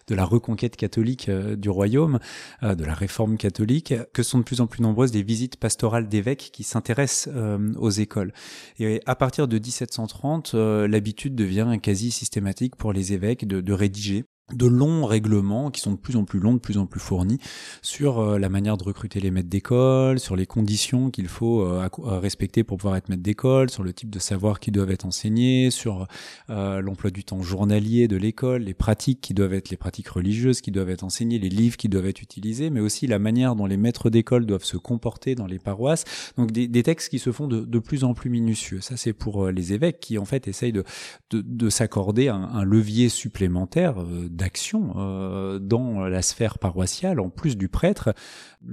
[0.08, 2.18] de la reconquête catholique euh, du royaume,
[2.62, 6.08] euh, de la réforme catholique, que sont de plus en plus nombreuses des visites pastorales
[6.08, 8.32] d'évêques qui s'intéressent euh, aux écoles.
[8.78, 14.24] Et à partir de 1730, l'habitude devient quasi systématique pour les évêques de, de rédiger
[14.52, 17.38] de longs règlements qui sont de plus en plus longs, de plus en plus fournis
[17.80, 21.88] sur euh, la manière de recruter les maîtres d'école, sur les conditions qu'il faut euh,
[21.98, 25.70] respecter pour pouvoir être maître d'école, sur le type de savoir qui doivent être enseignés,
[25.70, 26.06] sur
[26.50, 30.60] euh, l'emploi du temps journalier de l'école, les pratiques qui doivent être les pratiques religieuses
[30.60, 33.66] qui doivent être enseignées, les livres qui doivent être utilisés, mais aussi la manière dont
[33.66, 36.04] les maîtres d'école doivent se comporter dans les paroisses.
[36.36, 38.80] Donc des, textes qui se font de, de, plus en plus minutieux.
[38.80, 40.84] Ça c'est pour les évêques qui en fait essayent de,
[41.30, 43.94] de, de s'accorder un, levier supplémentaire
[44.32, 48.14] d'action euh, dans la sphère paroissiale, en plus du prêtre.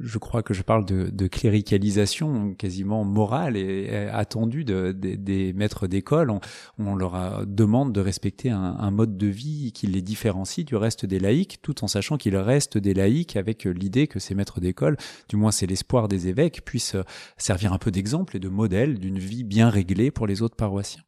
[0.02, 5.88] Je crois que je parle de, de cléricalisation quasiment morale et, attendue de, des maîtres
[5.88, 6.30] d'école.
[6.30, 6.40] On,
[6.78, 11.06] on, leur demande de respecter un, un, mode de vie qui les différencie du reste
[11.06, 14.98] des laïcs, tout en sachant qu'il reste des laïcs avec l'idée que ces maîtres d'école,
[15.28, 16.96] du moins c'est l'espoir des évêques, puissent
[17.38, 21.04] servir un peu d'exemple et de modèle d'une vie bien réglée pour les autres paroissiens.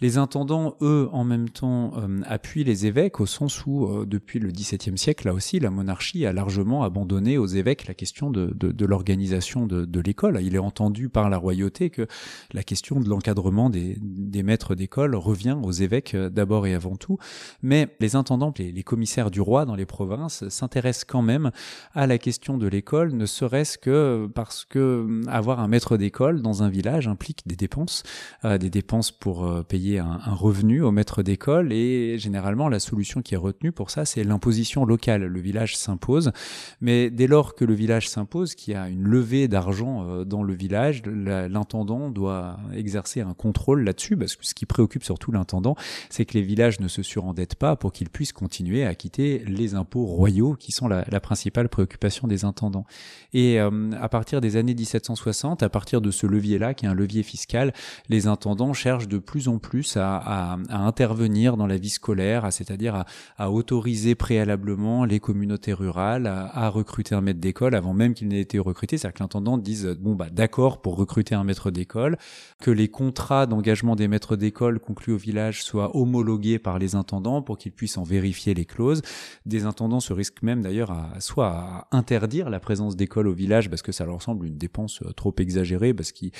[0.00, 4.38] Les intendants, eux, en même temps, euh, appuient les évêques au sens où, euh, depuis
[4.38, 8.54] le XVIIe siècle, là aussi, la monarchie a largement abandonné aux évêques la question de,
[8.84, 10.40] l'organisation de, l'école.
[10.42, 12.06] Il est entendu par la royauté que
[12.52, 16.96] la question de l'encadrement des, des, maîtres d'école revient aux évêques euh, d'abord et avant
[16.96, 17.18] tout.
[17.62, 21.50] Mais les intendants, les, les commissaires du roi dans les provinces s'intéressent quand même
[21.94, 26.62] à la question de l'école, ne serait-ce que parce que avoir un maître d'école dans
[26.62, 28.02] un village implique des dépenses,
[28.42, 33.38] des dépenses pour payer un, revenu au maître d'école et généralement la solution qui est
[33.38, 35.24] retenue pour ça c'est l'imposition locale.
[35.24, 36.32] Le village s'impose,
[36.80, 40.42] mais dès lors que le village s'impose, qu'il y a une levée d'argent euh, dans
[40.42, 45.76] le village, l'intendant doit exercer un contrôle là-dessus parce que ce qui préoccupe surtout l'intendant,
[46.10, 49.74] c'est que les villages ne se surendettent pas pour qu'ils puissent continuer à acquitter les
[49.74, 52.84] impôts royaux qui sont la, principale préoccupation des intendants.
[53.32, 56.94] Et euh, à partir des années 1760, à partir de ce levier-là, qui est un
[56.94, 57.72] levier fiscal,
[58.08, 63.04] les intendants cherchent de plus en plus à, intervenir dans la vie scolaire, c'est-à-dire
[63.38, 68.40] à, autoriser préalablement les communautés rurales à, recruter un maître d'école avant même qu'il n'ait
[68.40, 68.98] été recruté.
[68.98, 72.16] C'est-à-dire que l'intendant dise bon bah d'accord pour recruter un maître d'école,
[72.60, 77.42] que les contrats d'engagement des maîtres d'école conclus au village soient homologués par les intendants
[77.42, 79.02] pour qu'ils puissent en vérifier les clauses.
[79.46, 83.70] Des intendants se risquent même d'ailleurs à soit à interdire la présence d'école au village
[83.70, 86.32] parce que ça leur semble une dépense euh, trop exagérée parce qu'ils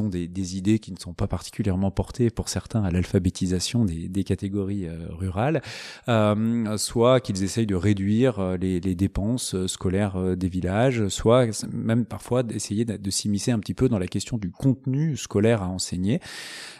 [0.00, 4.86] ont des, idées qui ne sont pas particulièrement portées pour certains à l'alphabétisation des, catégories
[4.86, 5.62] euh, rurales,
[6.08, 12.42] euh, soit qu'ils essayent de réduire euh, les, dépenses scolaires des villages, soit même parfois
[12.42, 16.20] d'essayer de, s'immiscer un petit peu dans la question du contenu scolaire à enseigner.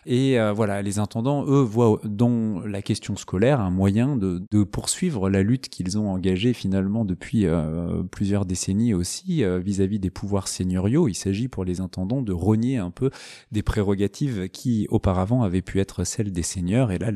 [0.05, 5.43] Et voilà, les intendants, eux, voient dans la question scolaire un moyen de, poursuivre la
[5.43, 11.09] lutte qu'ils ont engagée finalement depuis euh, plusieurs décennies aussi vis-à-vis -vis des pouvoirs seigneuriaux.
[11.09, 13.11] Il s'agit pour les intendants de renier un peu
[13.51, 16.91] des prérogatives qui auparavant avaient pu être celles des seigneurs.
[16.93, 17.11] Et là,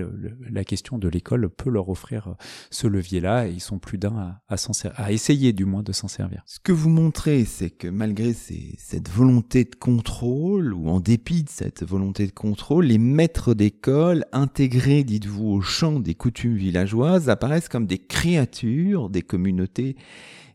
[0.51, 2.35] la question de l'école peut leur offrir
[2.71, 4.57] ce levier-là et ils sont plus d'un à, à,
[4.97, 6.43] à, essayer du moins de s'en servir.
[6.47, 11.49] Ce que vous montrez, c'est que malgré cette volonté de contrôle, ou en dépit de
[11.49, 17.69] cette volonté de contrôle, les maîtres d'école intégrés, dites-vous, au champ des coutumes villageoises apparaissent
[17.69, 19.97] comme des créatures des communautés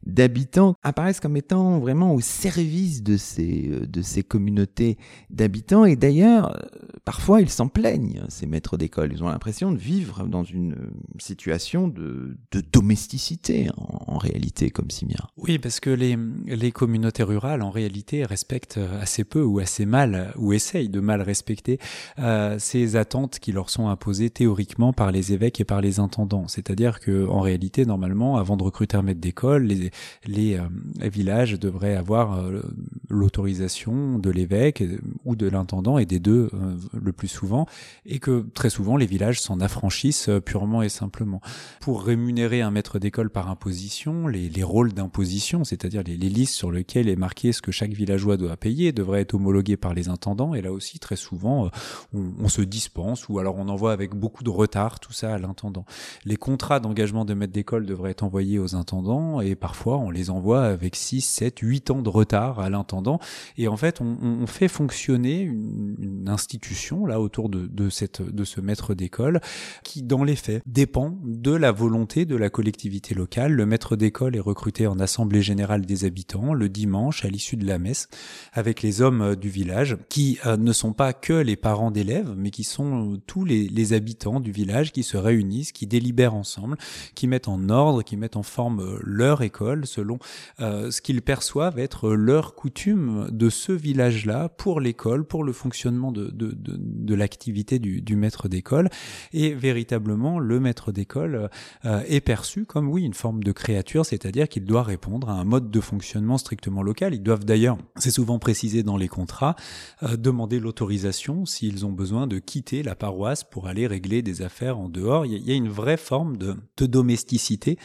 [0.06, 4.98] d'habitants apparaissent comme étant vraiment au service de ces, euh, de ces communautés
[5.30, 5.86] d'habitants.
[5.86, 6.68] Et d'ailleurs, euh,
[7.06, 9.12] parfois, ils s'en plaignent, ces maîtres d'école.
[9.14, 14.90] Ils ont l'impression de vivre dans une euh, situation de, de domesticité, en, réalité, comme
[14.90, 15.20] si bien.
[15.38, 20.34] Oui, parce que les, les communautés rurales, en réalité, respectent assez peu ou assez mal,
[20.38, 21.80] ou essayent de mal respecter
[22.20, 26.48] euh, ces attentes qui leur sont imposées théoriquement par les évêques et par les intendants.
[26.48, 29.91] C'est-à-dire que, en réalité, normalement, avant de recruter un maître d'école, les,
[30.26, 32.62] les, euh, villages devraient avoir euh,
[33.10, 34.84] l'autorisation de l'évêque
[35.26, 37.66] ou de l'intendant et des deux euh, le plus souvent,
[38.06, 41.42] et que très souvent les villages s'en affranchissent purement et simplement.
[41.80, 46.54] Pour rémunérer un maître d'école par imposition, les, les rôles d'imposition, c'est-à-dire les, les, listes
[46.54, 50.10] sur lesquelles est marqué ce que chaque villageois doit payer, devraient être homologués par les
[50.10, 51.70] intendants, et là aussi très souvent
[52.14, 55.38] on, on se dispense, ou alors on envoie avec beaucoup de retard tout ça à
[55.38, 55.86] l'intendant.
[56.26, 60.30] Les contrats d'engagement de maître d'école devraient être envoyés aux intendants, et parfois on les
[60.30, 63.20] envoie avec 6, 7, 8 ans de retard à l'intendant.
[63.58, 68.22] Et en fait, on, on fait fonctionner une, une, institution là autour de, de, cette,
[68.22, 69.42] de ce maître d'école
[69.84, 73.54] qui, dans les faits, dépend de la volonté de la collectivité locale.
[73.54, 77.66] Le maître d'école est recruté en assemblée générale des habitants le dimanche à l'issue de
[77.66, 78.08] la messe
[78.54, 82.34] avec les hommes euh, du village qui euh, ne sont pas que les parents d'élèves,
[82.38, 86.36] mais qui sont euh, tous les, les habitants du village qui se réunissent, qui délibèrent
[86.36, 86.78] ensemble,
[87.16, 90.20] qui mettent en ordre, qui mettent en forme leur école selon
[90.60, 96.12] euh, ce qu'ils perçoivent être leur coutume de ce village-là pour l'école, pour le fonctionnement
[96.12, 98.90] de, de, l'activité du, maître d'école.
[99.34, 101.50] Et véritablement, le maître d'école
[101.86, 105.44] euh, est perçu comme, oui, une forme de créature, c'est-à-dire qu'il doit répondre à un
[105.44, 107.14] mode de fonctionnement strictement local.
[107.14, 109.56] Ils doivent d'ailleurs, c'est souvent précisé dans les contrats,
[110.04, 114.78] euh, demander l'autorisation s'ils ont besoin de quitter la paroisse pour aller régler des affaires
[114.78, 115.26] en dehors.
[115.26, 117.78] Il y a une vraie forme de, domesticité.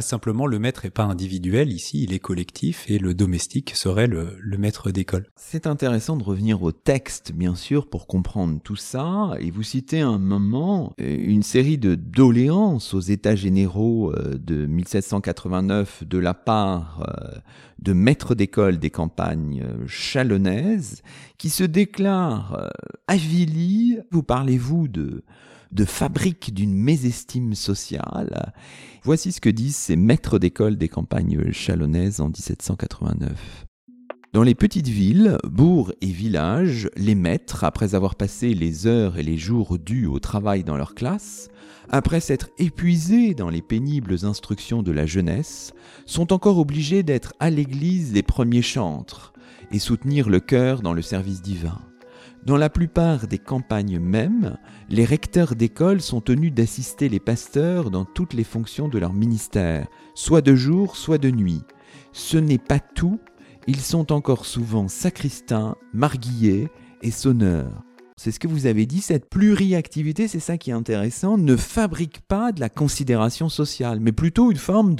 [0.00, 4.36] Simplement, le maître est pas individuel ici, il est collectif et le domestique serait le,
[4.40, 5.26] le maître d'école.
[5.36, 9.32] C'est intéressant de revenir au texte, bien sûr, pour comprendre tout ça.
[9.40, 14.66] Et vous citez un moment euh, une série de doléances aux États généraux euh, de
[14.66, 17.38] 1789 de la part euh,
[17.78, 21.02] de maîtres d'école des campagnes chalonnaises
[21.38, 22.70] qui se déclarent
[23.06, 23.98] avilis.
[24.10, 25.22] Vous parlez-vous de
[25.72, 28.52] de fabrique d'une mésestime sociale.
[29.02, 33.66] Voici ce que disent ces maîtres d'école des campagnes chalonnaises en 1789.
[34.34, 39.22] Dans les petites villes, bourgs et villages, les maîtres, après avoir passé les heures et
[39.22, 41.48] les jours dus au travail dans leur classe,
[41.88, 45.72] après s'être épuisés dans les pénibles instructions de la jeunesse,
[46.04, 49.32] sont encore obligés d'être à l'église les premiers chantres
[49.72, 51.80] et soutenir le cœur dans le service divin.
[52.48, 54.56] Dans la plupart des campagnes même,
[54.88, 59.86] les recteurs d'école sont tenus d'assister les pasteurs dans toutes les fonctions de leur ministère,
[60.14, 61.60] soit de jour, soit de nuit.
[62.12, 63.20] Ce n'est pas tout,
[63.66, 66.68] ils sont encore souvent sacristains, marguillés
[67.02, 67.82] et sonneurs.
[68.16, 72.22] C'est ce que vous avez dit, cette pluriactivité, c'est ça qui est intéressant, ne fabrique
[72.28, 74.96] pas de la considération sociale, mais plutôt une forme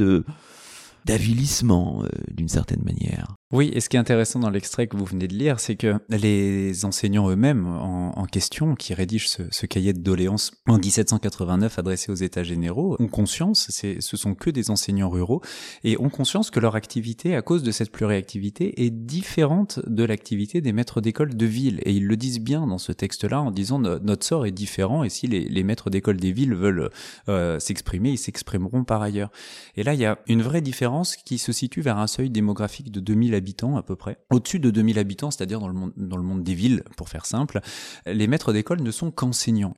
[1.07, 3.38] d'avilissement euh, d'une certaine manière.
[3.51, 5.95] Oui, et ce qui est intéressant dans l'extrait que vous venez de lire, c'est que
[6.11, 12.17] les enseignants eux-mêmes en, question, qui rédigent ce, cahier de doléances en 1789 adressé aux
[12.17, 15.41] États généraux, ont conscience, ce sont que des enseignants ruraux,
[15.83, 20.61] et ont conscience que leur activité, à cause de cette pluriactivité, est différente de l'activité
[20.61, 21.81] des maîtres d'école de ville.
[21.85, 25.09] Et ils le disent bien dans ce texte-là en disant notre sort est différent, et
[25.09, 26.91] si les, maîtres d'école des villes veulent
[27.31, 29.31] euh, s'exprimer, ils s'exprimeront par ailleurs.
[29.75, 32.93] Et là, il y a une vraie différence qui se situe vers un seuil démographique
[32.93, 34.19] de 2000 habitants à peu près.
[34.31, 37.25] Au-dessus de 2000 habitants, c'est-à-dire dans le monde, dans le monde des villes, pour faire
[37.25, 37.61] simple,
[38.05, 39.75] les maîtres d'école ne sont qu'enseignants.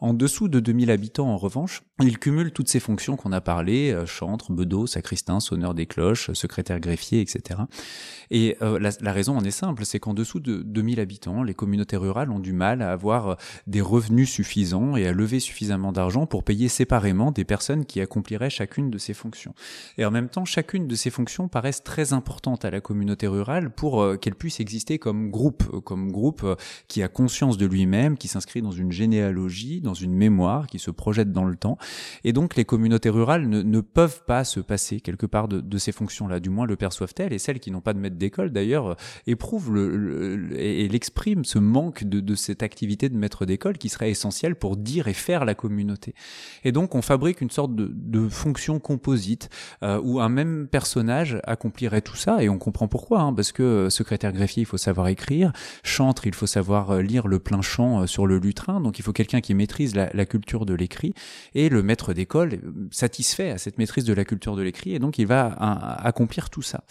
[0.00, 3.90] En dessous de 2000 habitants, en revanche, il cumule toutes ces fonctions qu'on a parlé,
[3.90, 7.60] euh, chantre, bedeau, sacristain, sonneur des cloches, secrétaire greffier, etc.
[8.30, 11.96] Et euh, la, raison en est simple, c'est qu'en dessous de 2000 habitants, les communautés
[11.96, 13.34] rurales ont du mal à avoir euh,
[13.66, 18.50] des revenus suffisants et à lever suffisamment d'argent pour payer séparément des personnes qui accompliraient
[18.50, 19.54] chacune de ces fonctions.
[19.96, 23.70] Et en même temps, chacune de ces fonctions paraissent très importantes à la communauté rurale
[23.70, 26.46] pour qu'elle puisse exister comme groupe, comme groupe
[26.88, 30.90] qui a conscience de lui-même, qui s'inscrit dans une généalogie, dans une mémoire qui se
[30.90, 31.78] projette dans le temps.
[32.24, 36.40] Et donc les communautés rurales ne, peuvent pas se passer quelque part de, ces fonctions-là,
[36.40, 38.94] du moins le perçoivent-elles, et celles qui n'ont pas de maître d'école d'ailleurs euh,
[39.26, 44.56] éprouvent le, et, l'expriment ce manque de, cette activité de maître d'école qui serait essentielle
[44.56, 46.14] pour dire et faire la communauté.
[46.64, 49.50] Et donc on fabrique une sorte de, fonction composite
[49.82, 53.64] euh, où un même personnage accomplirait tout ça, et on comprend pourquoi, hein, parce que
[53.64, 55.50] euh, secrétaire greffier, il faut savoir écrire,
[55.82, 59.40] chantre, il faut savoir lire le plein chant sur le lutrin, donc il faut quelqu'un
[59.40, 61.12] qui maîtrise la, culture de l'écrit
[61.56, 62.60] et le maître d'école
[62.92, 65.46] satisfait à cette maîtrise de la culture de l'écrit et donc il va
[66.04, 66.84] accomplir tout ça.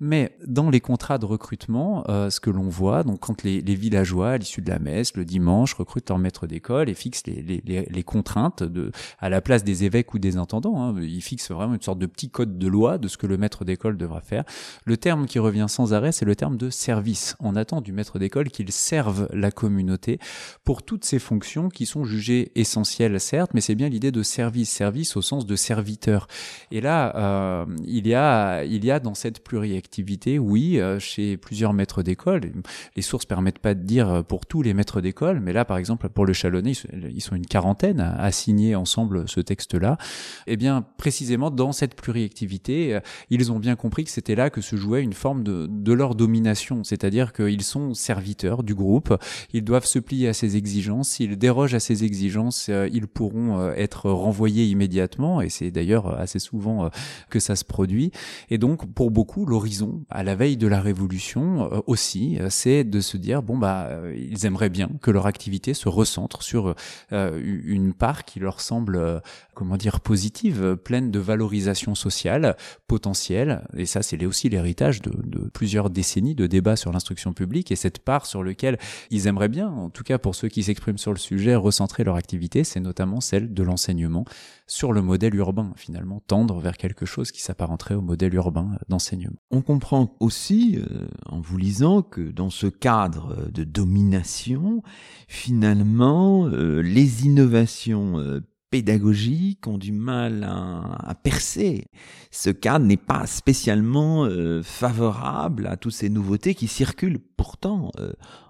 [0.00, 4.30] Mais dans les contrats de recrutement, euh, ce que l'on voit, donc quand les, villageois
[4.30, 8.62] à l'issue de la messe le dimanche recrutent leur maître d'école et fixent les, contraintes
[8.62, 11.98] de, à la place des évêques ou des intendants, hein, ils fixent vraiment une sorte
[11.98, 14.44] de petit code de loi de ce que le maître d'école devra faire.
[14.86, 17.36] Le terme qui revient sans arrêt, c'est le terme de service.
[17.40, 20.18] On attend du maître d'école qu'il serve la communauté
[20.64, 24.70] pour toutes ces fonctions qui sont jugées essentiel, certes, mais c'est bien l'idée de service,
[24.70, 26.26] service au sens de serviteur.
[26.70, 31.36] Et là, euh, il, y a, il y a dans cette pluriactivité, oui, euh, chez
[31.36, 32.52] plusieurs maîtres d'école,
[32.96, 36.08] les sources permettent pas de dire pour tous les maîtres d'école, mais là, par exemple,
[36.08, 39.98] pour le Chalonnais, ils sont une quarantaine à signer ensemble ce texte-là.
[40.46, 42.98] Eh bien, précisément dans cette pluriactivité,
[43.30, 46.14] ils ont bien compris que c'était là que se jouait une forme de, de leur
[46.14, 49.16] domination, c'est-à-dire qu'ils sont serviteurs du groupe,
[49.52, 53.58] ils doivent se plier à ses exigences, ils dérogent à ses exigences, euh, ils pourront
[53.58, 56.88] euh, être renvoyés immédiatement, et c'est d'ailleurs assez souvent euh,
[57.28, 58.12] que ça se produit.
[58.50, 63.16] Et donc, pour beaucoup, l'horizon, à la veille de la Révolution aussi, c'est de se
[63.16, 66.74] dire, bon, bah, ils aimeraient bien que leur activité se recentre sur
[67.12, 69.22] une part qui leur semble,
[69.54, 75.48] comment dire, positive, pleine de valorisation sociale, potentielle, et ça, c'est aussi l'héritage de, de
[75.48, 78.78] plusieurs décennies de débats sur l'instruction publique, et cette part sur laquelle
[79.10, 82.16] ils aimeraient bien, en tout cas pour ceux qui s'expriment sur le sujet, recentrer leur
[82.16, 84.24] activité, c'est notamment celle de l'enseignement
[84.66, 89.36] sur le modèle urbain, finalement, tendre vers quelque chose qui s'apparenterait au modèle urbain d'enseignement.
[89.50, 94.82] On comprend aussi, euh, en vous lisant, que dans ce cadre de domination,
[95.26, 98.40] finalement, euh, les innovations euh,
[98.70, 101.86] pédagogiques ont du mal à, percer.
[102.30, 104.28] Ce cadre n'est pas spécialement
[104.62, 107.90] favorable à toutes ces nouveautés qui circulent pourtant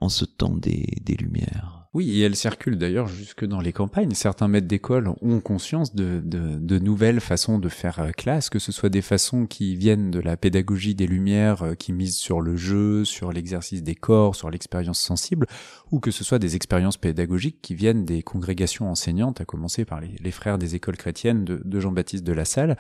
[0.01, 1.80] en ce temps des Lumières.
[1.93, 4.13] Oui, et elle circule d'ailleurs jusque dans les campagnes.
[4.13, 8.71] Certains maîtres d'école ont conscience de, de, nouvelles façons de faire euh, classe, que ce
[8.71, 12.57] soit des façons qui viennent de la pédagogie des Lumières, euh, qui misent sur le
[12.57, 15.49] jeu, sur l'exercice des corps, sur l'expérience sensible,
[15.91, 20.01] ou que ce soit des expériences pédagogiques qui viennent des congrégations enseignantes, à commencer par
[20.01, 22.77] les, les frères des écoles chrétiennes de, de Jean-Baptiste de la Salle.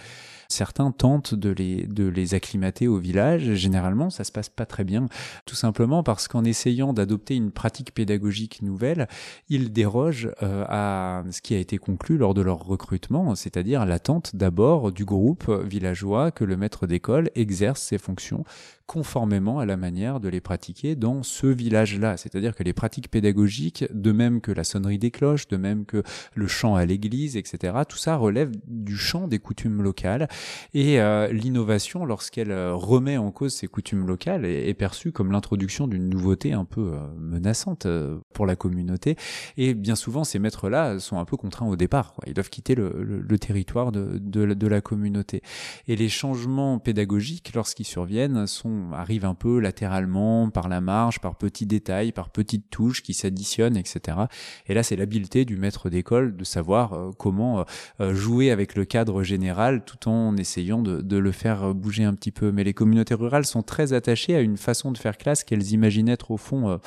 [0.48, 3.54] Certains tentent de les, de les acclimater au village.
[3.54, 5.08] Généralement, ça se passe pas très bien,
[5.46, 8.99] tout simplement parce qu'en essayant d'adopter une pratique pédagogique nouvelle,
[9.48, 14.34] ils dérogent euh, à ce qui a été conclu lors de leur recrutement, c'est-à-dire l'attente
[14.34, 18.44] d'abord du groupe villageois que le maître d'école exerce ses fonctions
[18.90, 22.16] conformément à la manière de les pratiquer dans ce village-là.
[22.16, 26.02] C'est-à-dire que les pratiques pédagogiques, de même que la sonnerie des cloches, de même que
[26.34, 30.26] le chant à l'église, etc., tout ça relève du chant des coutumes locales.
[30.74, 35.86] Et euh, l'innovation, lorsqu'elle euh, remet en cause ces coutumes locales, est, perçue comme l'introduction
[35.86, 37.86] d'une nouveauté un peu euh, menaçante
[38.32, 39.14] pour la communauté.
[39.56, 42.14] Et bien souvent, ces maîtres-là sont un peu contraints au départ.
[42.26, 45.42] Ils doivent quitter le, territoire de, de la communauté.
[45.86, 51.36] Et les changements pédagogiques, lorsqu'ils surviennent, sont arrive un peu latéralement, par la marge, par
[51.36, 54.18] petits détails, par petites touches qui s'additionnent, etc.
[54.66, 57.64] Et là, c'est l'habileté du maître d'école de savoir euh, comment
[58.00, 62.14] euh, jouer avec le cadre général tout en essayant de, de, le faire bouger un
[62.14, 62.52] petit peu.
[62.52, 66.08] Mais les communautés rurales sont très attachées à une façon de faire classe qu'elles imaginent
[66.08, 66.80] être au fond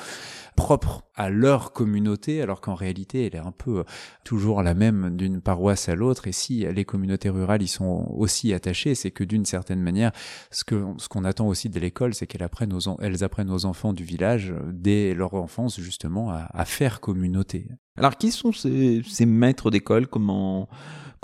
[0.56, 3.84] propre à leur communauté, alors qu'en réalité, elle est un peu euh,
[4.24, 6.26] toujours la même d'une paroisse à l'autre.
[6.26, 10.12] Et si les communautés rurales y sont aussi attachées, c'est que d'une certaine manière,
[10.50, 13.64] ce que ce qu'on attend aussi de l'école, c'est qu'elles apprennent aux elles apprennent aux
[13.64, 17.68] enfants du village euh, dès leur enfance justement à, faire communauté.
[17.96, 20.06] Alors, qui sont ces, ces maîtres d'école?
[20.06, 20.68] Comment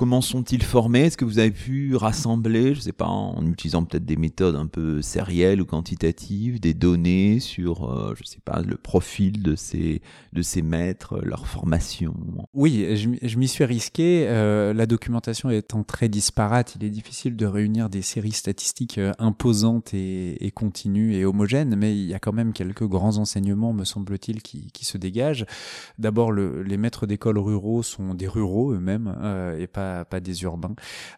[0.00, 1.00] Comment sont-ils formés?
[1.00, 4.56] Est-ce que vous avez pu rassembler, je ne sais pas, en utilisant peut-être des méthodes
[4.56, 9.42] un peu sérielles ou quantitatives, des données sur, euh, je ne sais pas, le profil
[9.42, 10.00] de ces,
[10.32, 12.14] de ces maîtres, leur formation?
[12.54, 14.24] Oui, je, m'y suis risqué.
[14.26, 19.12] Euh, la documentation étant très disparate, il est difficile de réunir des séries statistiques euh,
[19.18, 23.74] imposantes et, et continues et homogènes, mais il y a quand même quelques grands enseignements,
[23.74, 25.44] me semble-t-il, qui, qui, se dégagent.
[25.98, 29.14] D'abord, le, les maîtres d'école ruraux sont des ruraux eux-mêmes
[29.58, 30.74] et pas pas, des urbains.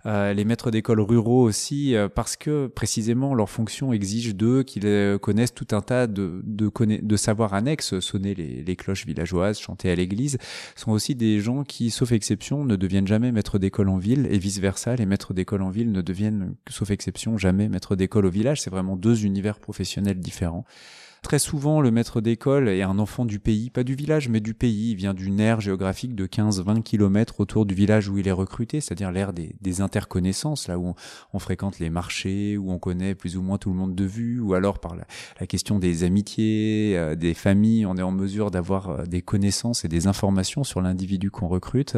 [0.07, 4.87] Euh, les maîtres d'école ruraux aussi, euh, parce que précisément leur fonction exige d'eux qu'ils
[4.87, 6.71] euh, connaissent tout un tas de, de,
[7.03, 10.39] de savoirs annexes, sonner les, les, cloches villageoises, chanter à l'église,
[10.77, 14.39] sont aussi des gens qui, sauf exception, ne deviennent jamais maîtres d'école en ville, et
[14.39, 18.61] vice-versa, les maîtres d'école en ville ne deviennent, sauf exception, jamais maîtres d'école au village.
[18.61, 20.65] C'est vraiment deux univers professionnels différents.
[21.23, 24.55] Très souvent, le maître d'école est un enfant du pays, pas du village, mais du
[24.55, 24.91] pays.
[24.91, 28.81] Il vient d'une aire géographique de 15-20 km autour du village où il est recruté,
[28.81, 30.95] c'est-à-dire l'ère des, des, interconnaissances, là où
[31.33, 34.41] on, fréquente les marchés, où on connaît plus ou moins tout le monde de vue,
[34.41, 38.91] ou alors par la, question des amitiés, euh, des familles, on est en mesure d'avoir
[38.91, 41.97] euh, des connaissances et des informations sur l'individu qu'on recrute.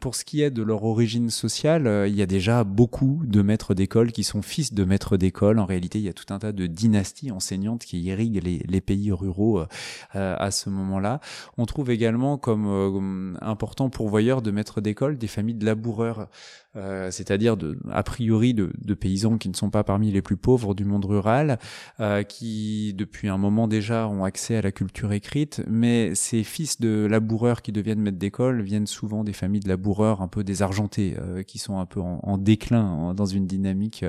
[0.00, 3.40] Pour ce qui est de leur origine sociale, euh, il y a déjà beaucoup de
[3.42, 5.58] maîtres d'école qui sont fils de maîtres d'école.
[5.58, 8.80] En réalité, il y a tout un tas de dynasties enseignantes qui irriguent les, les
[8.80, 9.66] pays ruraux euh,
[10.14, 11.20] euh, à ce moment-là.
[11.58, 16.28] On trouve également comme important pourvoyeur de maîtres d'école des familles de laboureurs.
[16.76, 20.74] Euh, c'est-à-dire de, a priori de, paysans qui ne sont pas parmi les plus pauvres
[20.74, 21.58] du monde rural,
[22.00, 26.80] euh, qui depuis un moment déjà ont accès à la culture écrite, mais ces fils
[26.80, 31.16] de laboureurs qui deviennent maîtres d'école viennent souvent des familles de laboureurs un peu désargentés,
[31.18, 34.04] euh, qui sont un peu en, déclin, dans une dynamique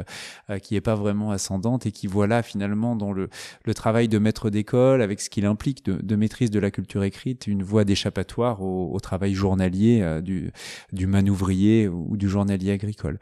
[0.50, 3.30] euh, qui n'est pas vraiment ascendante et qui voilà finalement dans le,
[3.66, 7.48] le travail de maître d'école, avec ce qu'il implique de, maîtrise de la culture écrite,
[7.48, 13.20] une voie d'échappatoire au, travail journalier euh, du manouvrier ou du journalier agricole.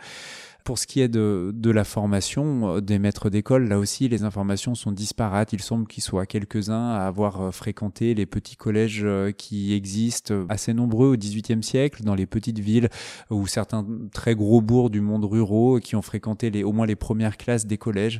[0.66, 4.24] Pour ce qui est de, de la formation euh, des maîtres d'école, là aussi, les
[4.24, 5.53] informations sont disparates.
[5.53, 10.34] Il semble qu'il soit quelques-uns à avoir euh, fréquenté les petits collèges euh, qui existent
[10.49, 12.89] assez nombreux au XVIIIe siècle dans les petites villes
[13.30, 16.95] ou certains très gros bourgs du monde ruraux qui ont fréquenté les, au moins les
[16.95, 18.20] premières classes des collèges.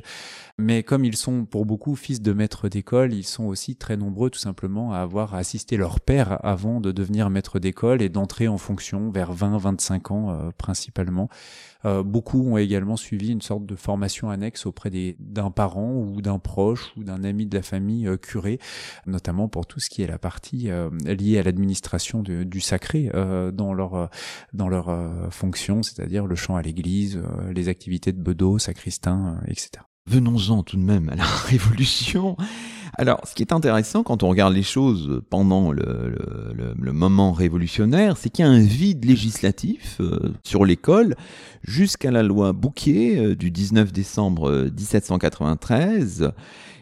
[0.58, 4.30] Mais comme ils sont pour beaucoup fils de maîtres d'école, ils sont aussi très nombreux
[4.30, 8.56] tout simplement à avoir assisté leur père avant de devenir maître d'école et d'entrer en
[8.56, 11.28] fonction vers 20-25 ans euh, principalement.
[11.86, 16.38] Euh, beaucoup ont également suivi une sorte de formation annexe auprès d'un parent ou d'un
[16.38, 18.58] proche ou d'un ami de la famille euh, curé,
[19.06, 23.50] notamment pour tout ce qui est la partie euh, liée à l'administration du sacré euh,
[23.50, 24.10] dans leur
[24.52, 24.86] dans leur
[25.30, 27.22] fonction, c'est-à-dire le chant à l'église,
[27.54, 29.84] les activités de bedeau, sacristain, etc.
[30.06, 32.36] Venons-en tout de même à la Révolution.
[32.98, 36.14] Alors, ce qui est intéressant quand on regarde les choses pendant le,
[36.54, 41.14] le, le, moment révolutionnaire, c'est qu'il y a un vide législatif euh, sur l'école
[41.62, 46.22] jusqu'à la loi Bouquier euh, du 19 décembre 1793.
[46.22, 46.30] Euh,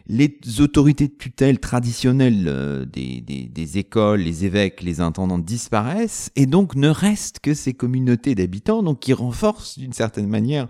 [0.07, 6.45] les autorités de tutelle traditionnelles des, des, des, écoles, les évêques, les intendants disparaissent, et
[6.45, 10.67] donc ne restent que ces communautés d'habitants, donc qui renforcent d'une certaine manière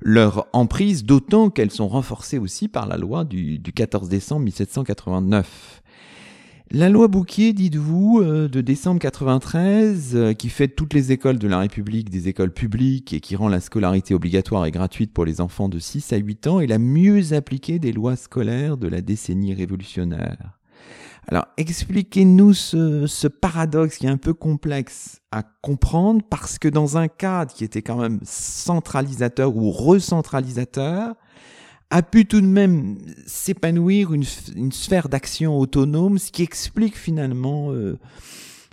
[0.00, 5.82] leur emprise, d'autant qu'elles sont renforcées aussi par la loi du, 14 décembre 1789.
[6.70, 11.48] La loi Bouquier, dites-vous, euh, de décembre 93, euh, qui fait toutes les écoles de
[11.48, 15.40] la République des écoles publiques et qui rend la scolarité obligatoire et gratuite pour les
[15.40, 19.00] enfants de 6 à 8 ans, est la mieux appliquée des lois scolaires de la
[19.00, 20.57] décennie révolutionnaire.
[21.30, 26.96] Alors expliquez-nous ce, ce, paradoxe qui est un peu complexe à comprendre parce que dans
[26.96, 31.14] un cadre qui était quand même centralisateur ou recentralisateur,
[31.90, 34.24] a pu tout de même s'épanouir une,
[34.56, 37.98] une, sphère d'action autonome, ce qui explique finalement euh,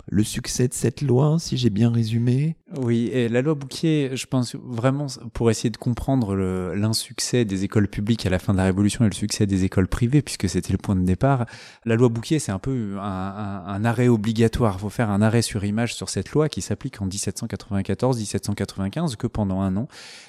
[0.08, 2.56] le succès de cette loi, si j'ai bien résumé?
[2.76, 6.36] Oui, et la loi Bouquier, je pense vraiment pour essayer de comprendre
[6.74, 9.88] l'insuccès des écoles publiques à la fin de la Révolution et le succès des écoles
[9.88, 11.46] privées, puisque c'était le point de départ,
[11.84, 14.76] la loi Bouquier, c'est un peu un, arrêt obligatoire.
[14.78, 19.26] Il faut faire un arrêt sur image sur cette loi qui s'applique en 1794-1795 que
[19.26, 19.88] pendant un an.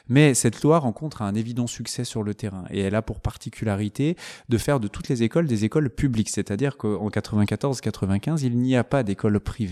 [0.09, 4.15] Mais cette loi rencontre un évident succès sur le terrain et elle a pour particularité
[4.49, 8.83] de faire de toutes les écoles des écoles publiques, c'est-à-dire qu'en 94-95, il n'y a
[8.83, 9.66] pas d'école privée.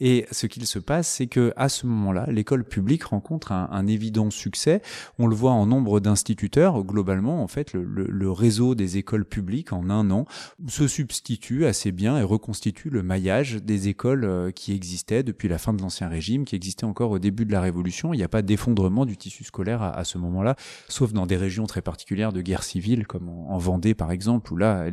[0.00, 4.30] Et ce qu'il se passe, c'est que à ce moment-là, l'école publique rencontre un, évident
[4.30, 4.82] succès.
[5.18, 6.84] On le voit en nombre d'instituteurs.
[6.84, 10.26] Globalement, en fait, le, réseau des écoles publiques en un an
[10.68, 15.58] se substitue assez bien et reconstitue le maillage des écoles euh, qui existaient depuis la
[15.58, 18.12] fin de l'Ancien Régime, qui existaient encore au début de la Révolution.
[18.12, 20.56] Il n'y a pas d'effondrement du tissu scolaire à, ce moment-là,
[20.88, 24.56] sauf dans des régions très particulières de guerre civile, comme en, Vendée par exemple, où
[24.56, 24.86] là,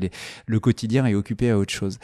[0.47, 1.99] le quotidien est occupé à autre chose.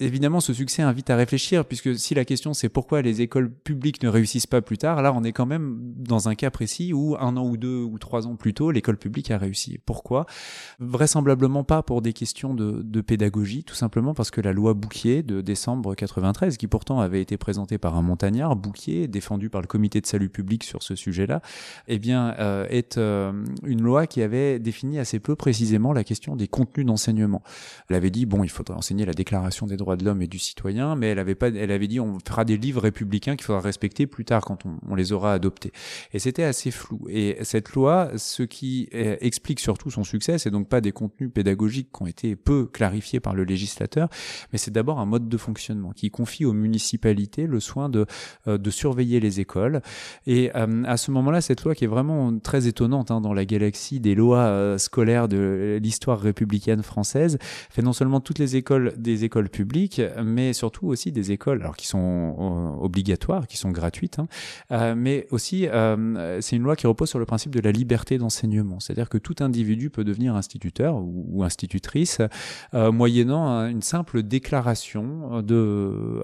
[0.00, 4.02] Évidemment, ce succès invite à réfléchir, puisque si la question c'est pourquoi les écoles publiques
[4.02, 7.16] ne réussissent pas plus tard, là on est quand même dans un cas précis où
[7.18, 9.78] un an ou deux ou trois ans plus tôt, l'école publique a réussi.
[9.84, 10.26] Pourquoi?
[10.78, 15.40] Vraisemblablement pas pour des questions de, pédagogie, tout simplement parce que la loi Bouquier de
[15.40, 20.00] décembre 93, qui pourtant avait été présentée par un montagnard, Bouquier, défendu par le comité
[20.00, 21.42] de salut public sur ce sujet-là,
[21.88, 23.32] eh bien, euh, est euh,
[23.64, 27.42] une loi qui avait défini assez peu précisément la question des contenus d'enseignement.
[27.88, 30.38] Elle avait dit, bon, il faudrait enseigner la déclaration des droits de l'homme et du
[30.38, 34.06] citoyen, mais elle avait pas, avait dit, on fera des livres républicains qu'il faudra respecter
[34.06, 35.72] plus tard quand on, les aura adoptés.
[36.12, 37.00] Et c'était assez flou.
[37.08, 41.30] Et cette loi, ce qui euh, explique surtout son succès, c'est donc pas des contenus
[41.32, 44.08] pédagogiques qui ont été peu clarifiés par le législateur,
[44.52, 48.06] mais c'est d'abord un mode de fonctionnement qui confie aux municipalités le soin de,
[48.46, 49.82] euh, surveiller les écoles.
[50.26, 53.44] Et euh, à ce moment-là, cette loi qui est vraiment très étonnante hein, dans la
[53.44, 57.38] galaxie des lois scolaires de l'histoire républicaine française,
[57.70, 61.76] fait non seulement toutes les écoles des écoles publiques, mais surtout aussi des écoles alors
[61.76, 64.18] qui sont obligatoires, qui sont gratuites,
[64.70, 65.66] hein, mais aussi
[66.40, 69.36] c'est une loi qui repose sur le principe de la liberté d'enseignement, c'est-à-dire que tout
[69.40, 72.18] individu peut devenir instituteur ou, institutrice
[72.74, 75.42] euh, moyennant une simple déclaration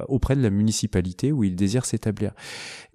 [0.09, 2.33] auprès de la municipalité où il désire s'établir.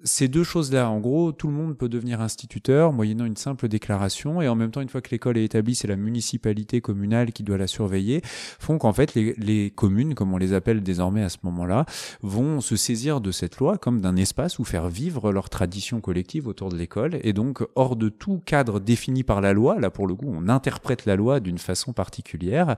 [0.04, 4.42] Ces deux choses-là, en gros, tout le monde peut devenir instituteur moyennant une simple déclaration
[4.42, 7.42] et en même temps, une fois que l'école est établie, c'est la municipalité communale qui
[7.42, 11.38] doit la surveiller, font qu'en fait, les communes, comme on les appelle désormais à ce
[11.44, 11.86] moment-là,
[12.26, 16.48] vont se saisir de cette loi comme d'un espace où faire vivre leur tradition collective
[16.48, 20.08] autour de l'école et donc hors de tout cadre défini par la loi, là pour
[20.08, 22.76] le coup, on interprète la loi d'une façon particulière,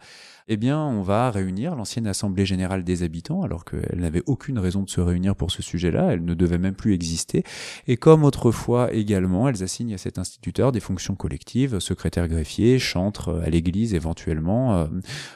[0.50, 4.84] eh bien, on va réunir l'ancienne Assemblée générale des habitants, alors qu'elle n'avait aucune raison
[4.84, 7.44] de se réunir pour ce sujet-là, elle ne devait même plus exister.
[7.88, 13.42] Et comme autrefois également, elles assignent à cet instituteur des fonctions collectives, secrétaire greffier, chantre
[13.44, 14.78] à l'église éventuellement.
[14.78, 14.86] Euh.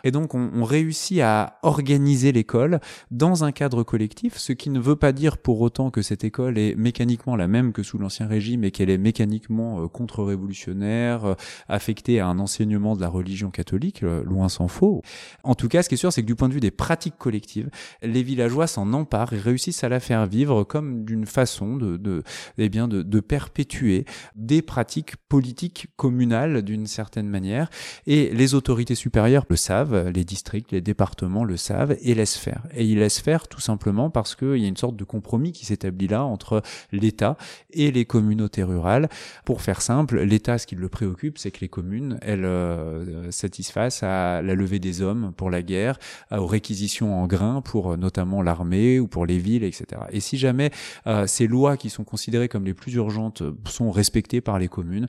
[0.05, 2.79] Et donc, on, on réussit à organiser l'école
[3.11, 4.00] dans un cadre collectif,
[4.35, 7.73] ce qui ne veut pas dire pour autant que cette école est mécaniquement la même
[7.73, 11.35] que sous l'Ancien Régime et qu'elle est mécaniquement euh, contre-révolutionnaire, euh,
[11.67, 15.01] affectée à un enseignement de la religion catholique, loin s'en faut.
[15.43, 17.17] En tout cas, ce qui est sûr, c'est que du point de vue des pratiques
[17.17, 17.69] collectives,
[18.01, 22.23] les villageois s'en emparent et réussissent à la faire vivre comme d'une façon de,
[22.57, 27.69] eh bien, de perpétuer des pratiques politiques communales d'une certaine manière.
[28.07, 32.63] Et les autorités supérieures le savent, les districts, les départements le savent et laissent faire.
[32.73, 35.65] Et ils laissent faire tout simplement parce qu'il y a une sorte de compromis qui
[35.65, 36.61] s'établit là entre
[36.91, 37.37] l'État
[37.71, 39.09] et les communautés rurales.
[39.45, 44.03] Pour faire simple, l'État, ce qui le préoccupe, c'est que les communes, elles euh, satisfassent
[44.03, 45.97] à la levée des hommes pour la guerre,
[46.31, 50.01] euh, aux réquisitions en grains pour euh, notamment l'armée ou pour les villes, etc.
[50.11, 50.71] Et si jamais
[51.07, 55.07] euh, ces lois qui sont considérées comme les plus urgentes sont respectées par les communes,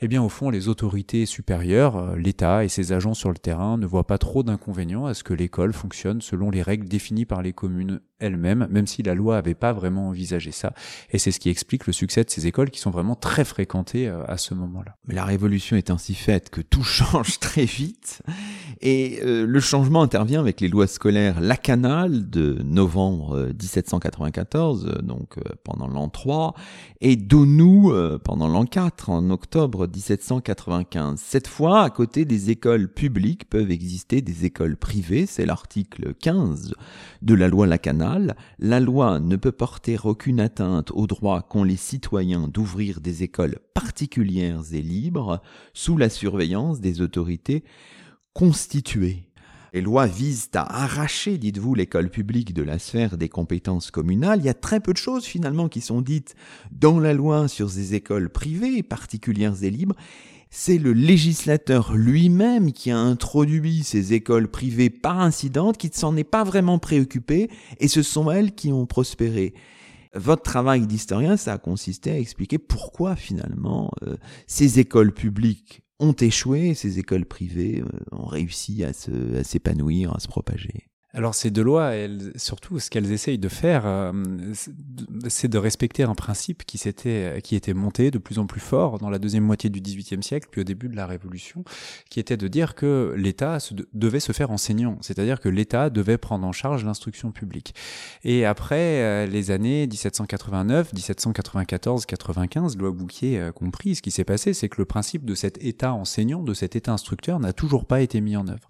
[0.00, 3.86] eh bien au fond les autorités supérieures, l'État et ses agents sur le terrain ne
[3.86, 7.52] voient pas trop d'inconvénients à ce que l'école fonctionne selon les règles définies par les
[7.52, 10.72] communes elles-mêmes, même si la loi avait pas vraiment envisagé ça.
[11.10, 14.08] Et c'est ce qui explique le succès de ces écoles qui sont vraiment très fréquentées
[14.08, 14.96] à ce moment-là.
[15.06, 18.22] Mais la révolution est ainsi faite que tout change très vite
[18.82, 25.02] et euh, le changement intervient avec les lois scolaires Lacanal de novembre 1794, euh, euh,
[25.02, 26.54] donc pendant l'an 3,
[27.00, 27.92] et Donou
[28.24, 31.20] pendant l'an 4, en octobre 1795.
[31.20, 36.74] Cette fois, à côté des écoles publiques, peuvent exister des écoles privées, c'est l'article 15
[37.22, 38.11] de la loi Lacanal.
[38.58, 43.58] La loi ne peut porter aucune atteinte au droit qu'ont les citoyens d'ouvrir des écoles
[43.74, 45.40] particulières et libres
[45.72, 47.64] sous la surveillance des autorités
[48.34, 49.28] constituées.
[49.74, 54.40] Les lois visent à arracher, dites-vous, l'école publique de la sphère des compétences communales.
[54.40, 56.34] Il y a très peu de choses finalement qui sont dites
[56.70, 59.96] dans la loi sur ces écoles privées, particulières et libres.
[60.54, 66.14] C'est le législateur lui-même qui a introduit ces écoles privées par incident, qui ne s'en
[66.14, 67.48] est pas vraiment préoccupé,
[67.80, 69.54] et ce sont elles qui ont prospéré.
[70.14, 76.12] Votre travail d'historien, ça a consisté à expliquer pourquoi finalement euh, ces écoles publiques ont
[76.12, 80.91] échoué, ces écoles privées euh, ont réussi à s'épanouir, à se propager.
[81.14, 84.12] Alors ces deux lois, elles, surtout ce qu'elles essayent de faire, euh,
[85.28, 88.98] c'est de respecter un principe qui s'était, qui était monté de plus en plus fort
[88.98, 91.64] dans la deuxième moitié du XVIIIe siècle, puis au début de la Révolution,
[92.08, 93.58] qui était de dire que l'État
[93.92, 97.74] devait se faire enseignant, c'est-à-dire que l'État devait prendre en charge l'instruction publique.
[98.24, 104.24] Et après euh, les années 1789, 1794, 95, loi Bouquier euh, compris, ce qui s'est
[104.24, 107.84] passé, c'est que le principe de cet État enseignant, de cet État instructeur, n'a toujours
[107.84, 108.66] pas été mis en œuvre.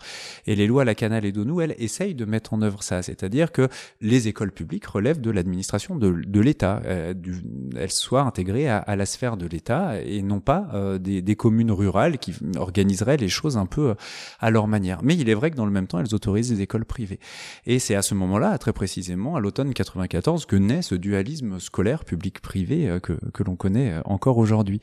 [0.47, 3.03] Et les lois Lacanal et Donou, elles essayent de mettre en œuvre ça.
[3.03, 3.68] C'est-à-dire que
[4.01, 6.83] les écoles publiques relèvent de l'administration de, de l'État.
[6.87, 7.14] Euh,
[7.76, 12.18] elles soient intégrées à, la sphère de l'État et non pas euh, des, communes rurales
[12.18, 13.95] qui organiseraient les choses un peu euh,
[14.41, 15.03] à leur manière.
[15.03, 17.20] Mais il est vrai que dans le même temps, elles autorisent les écoles privées.
[17.66, 22.05] Et c'est à ce moment-là, très précisément, à l'automne 94, que naît ce dualisme scolaire
[22.05, 24.80] public-privé que, que l'on connaît encore aujourd'hui.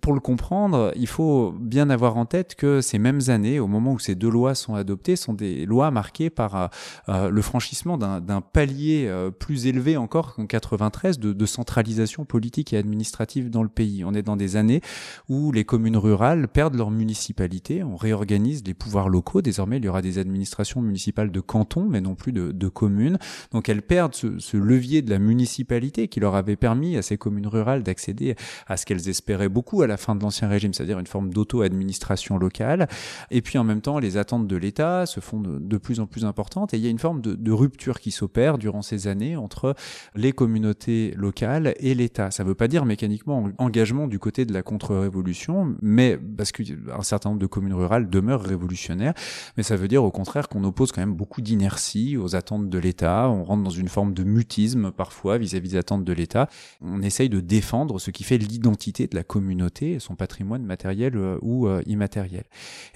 [0.00, 3.92] Pour le comprendre, il faut bien avoir en tête que ces mêmes années, au moment
[3.92, 6.70] où ces deux lois sont adoptées, sont des lois marquées par
[7.08, 12.76] euh, le franchissement d'un palier euh, plus élevé encore qu'en 93 de, centralisation politique et
[12.76, 14.04] administrative dans le pays.
[14.04, 14.80] On est dans des années
[15.28, 19.42] où les communes rurales perdent leur municipalité, on réorganise les pouvoirs locaux.
[19.42, 23.18] Désormais, il y aura des administrations municipales de cantons, mais non plus de, de communes.
[23.52, 27.16] Donc elles perdent ce, ce, levier de la municipalité qui leur avait permis à ces
[27.16, 28.36] communes rurales d'accéder
[28.66, 32.38] à ce qu'elles espéraient beaucoup à la fin de l'Ancien Régime, c'est-à-dire une forme d'auto-administration
[32.38, 32.88] locale.
[33.30, 36.24] Et puis en même temps, les attentes de l'État se font de, plus en plus
[36.24, 39.74] importantes et il y a une forme de, rupture qui s'opère durant ces années entre
[40.14, 42.30] les communautés locales et l'État.
[42.30, 47.02] Ça ne veut pas dire mécaniquement engagement du côté de la contre-révolution, mais parce qu'un
[47.02, 49.14] certain nombre de communes rurales demeurent révolutionnaires,
[49.56, 52.78] mais ça veut dire au contraire qu'on oppose quand même beaucoup d'inertie aux attentes de
[52.78, 56.48] l'État, on rentre dans une forme de mutisme parfois vis-à-vis -vis des attentes de l'État,
[56.80, 61.38] on essaye de défendre ce qui fait l'identité de la communauté, son patrimoine matériel euh,
[61.42, 62.44] ou euh, immatériel.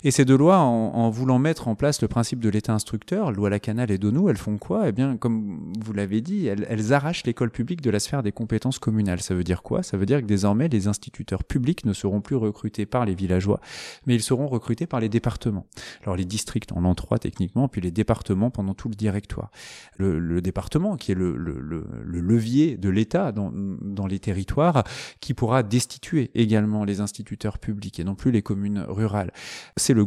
[0.03, 3.33] Et ces deux lois, en, en voulant mettre en place le principe de l'État instructeur,
[3.33, 4.89] loi Lacanal et Donou, elles font quoi?
[4.89, 8.33] Eh bien, comme vous l'avez dit, elles, elles arrachent l'école publique de la sphère des
[8.33, 9.21] compétences communales.
[9.21, 9.83] Ça veut dire quoi?
[9.83, 13.61] Ça veut dire que désormais, les instituteurs publics ne seront plus recrutés par les villageois,
[14.07, 15.67] mais ils seront recrutés par les départements.
[16.03, 19.51] Alors, les districts en ont trois techniquement, puis les départements pendant tout le directoire.
[19.97, 24.85] Le, le département, qui est le, le, le levier de l'État dans, dans les territoires,
[25.21, 29.33] qui pourra destituer également les instituteurs publics et non plus les communes rurales.
[29.77, 30.05] C'est le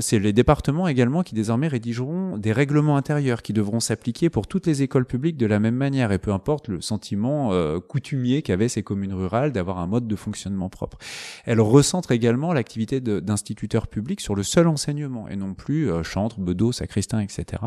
[0.00, 4.66] c'est les départements également qui désormais rédigeront des règlements intérieurs qui devront s'appliquer pour toutes
[4.66, 8.68] les écoles publiques de la même manière et peu importe le sentiment euh, coutumier qu'avaient
[8.68, 10.98] ces communes rurales d'avoir un mode de fonctionnement propre.
[11.44, 16.40] Elle recentre également l'activité d'instituteurs publics sur le seul enseignement et non plus euh, chantre,
[16.40, 17.62] bedeau, sacristain, etc.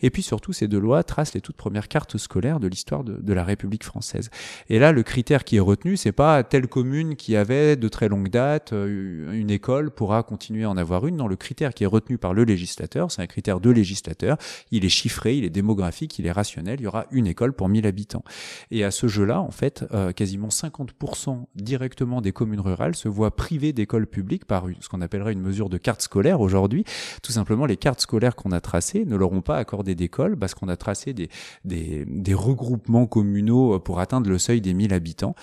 [0.00, 3.14] Et puis surtout, ces deux lois tracent les toutes premières cartes scolaires de l'histoire de,
[3.14, 4.30] de, la République française.
[4.68, 8.08] Et là, le critère qui est retenu, c'est pas telle commune qui avait de très
[8.08, 11.16] longue date euh, une école pourra continuer à en avoir une.
[11.16, 14.36] Non, le critère qui est retenu par le législateur, c'est un critère de législateur.
[14.70, 17.68] Il est chiffré, il est démographique, il est rationnel, il y aura une école pour
[17.68, 18.24] 1000 habitants.
[18.70, 23.34] Et à ce jeu-là, en fait, euh, quasiment 50% directement des communes rurales se voient
[23.34, 26.84] privées d'écoles publiques par ce qu'on appellerait une mesure de carte scolaire aujourd'hui.
[27.22, 30.54] Tout simplement, les cartes scolaires qu'on a tracées ne leur ont pas accordé d'école parce
[30.54, 31.28] qu'on a tracé des,
[31.64, 35.34] des, regroupements communaux pour atteindre le seuil des 1000 habitants.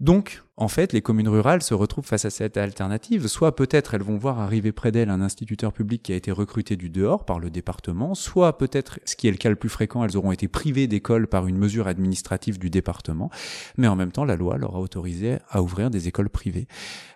[0.00, 3.26] Donc, en fait, les communes rurales se retrouvent face à cette alternative.
[3.26, 6.76] Soit peut-être elles vont voir arriver près d'elles un instituteur public qui a été recruté
[6.76, 10.02] du dehors par le département, soit peut-être, ce qui est le cas le plus fréquent,
[10.02, 13.30] elles auront été privées d'école par une mesure administrative du département.
[13.76, 16.68] Mais en même temps, la loi leur a autorisé à ouvrir des écoles privées,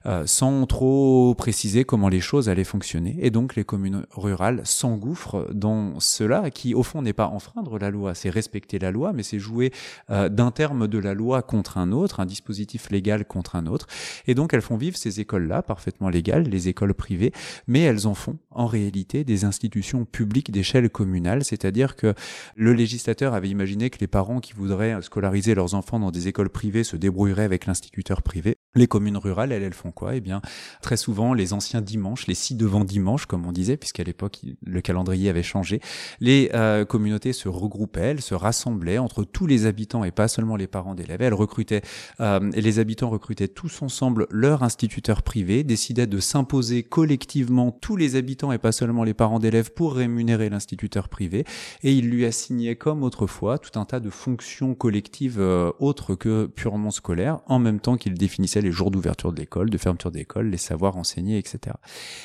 [0.04, 3.16] euh, sans trop préciser comment les choses allaient fonctionner.
[3.22, 7.90] Et donc, les communes rurales s'engouffrent dans cela, qui au fond n'est pas enfreindre la
[7.90, 9.72] loi, c'est respecter la loi, mais c'est jouer
[10.10, 13.86] euh, d'un terme de la loi contre un autre, un dispositif légal contre un autre.
[14.26, 17.32] Et donc elles font vivre ces écoles-là, parfaitement légales, les écoles privées,
[17.66, 22.14] mais elles en font en réalité des institutions publiques d'échelle communale, c'est-à-dire que
[22.56, 26.50] le législateur avait imaginé que les parents qui voudraient scolariser leurs enfants dans des écoles
[26.50, 28.59] privées se débrouilleraient avec l'instituteur privé.
[28.76, 30.14] Les communes rurales, elles, elles font quoi?
[30.14, 30.40] Eh bien,
[30.80, 34.80] très souvent, les anciens dimanches, les six devant dimanche, comme on disait, puisqu'à l'époque, le
[34.80, 35.80] calendrier avait changé,
[36.20, 40.54] les euh, communautés se regroupaient, elles se rassemblaient entre tous les habitants et pas seulement
[40.54, 41.20] les parents d'élèves.
[41.20, 41.82] Elles recrutaient,
[42.20, 47.96] euh, et les habitants recrutaient tous ensemble leur instituteur privé, décidaient de s'imposer collectivement tous
[47.96, 51.44] les habitants et pas seulement les parents d'élèves pour rémunérer l'instituteur privé,
[51.82, 56.46] et ils lui assignaient comme autrefois tout un tas de fonctions collectives euh, autres que
[56.46, 60.48] purement scolaires, en même temps qu'ils définissaient les jours d'ouverture de l'école, de fermeture d'école,
[60.48, 61.76] les savoirs enseignés, etc.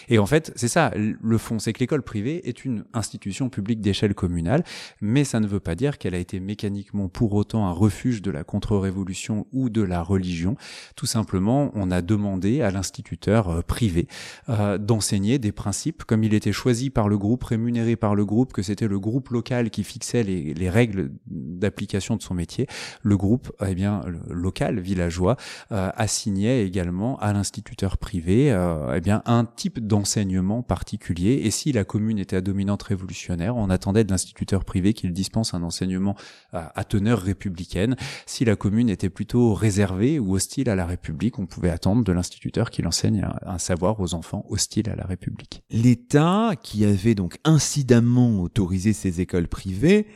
[0.09, 3.81] Et en fait, c'est ça le fond, c'est que l'école privée est une institution publique
[3.81, 4.63] d'échelle communale,
[5.01, 8.31] mais ça ne veut pas dire qu'elle a été mécaniquement pour autant un refuge de
[8.31, 10.55] la contre-révolution ou de la religion.
[10.95, 14.07] Tout simplement, on a demandé à l'instituteur euh, privé
[14.49, 18.53] euh, d'enseigner des principes, comme il était choisi par le groupe, rémunéré par le groupe,
[18.53, 22.67] que c'était le groupe local qui fixait les, les règles d'application de son métier.
[23.01, 25.38] Le groupe, eh bien, local, villageois,
[25.71, 25.89] euh,
[26.26, 31.41] assignait également à l'instituteur privé, euh, eh bien, un type d'enseignement particulier.
[31.43, 35.53] Et si la commune était à dominante révolutionnaire, on attendait de l'instituteur privé qu'il dispense
[35.53, 36.15] un enseignement
[36.51, 37.95] à, teneur républicaine.
[38.26, 42.11] Si la commune était plutôt réservée ou hostile à la République, on pouvait attendre de
[42.11, 45.61] l'instituteur qu'il enseigne un, un savoir aux enfants hostiles à la République.
[45.69, 50.07] L'État, qui avait donc incidemment autorisé ces écoles privées,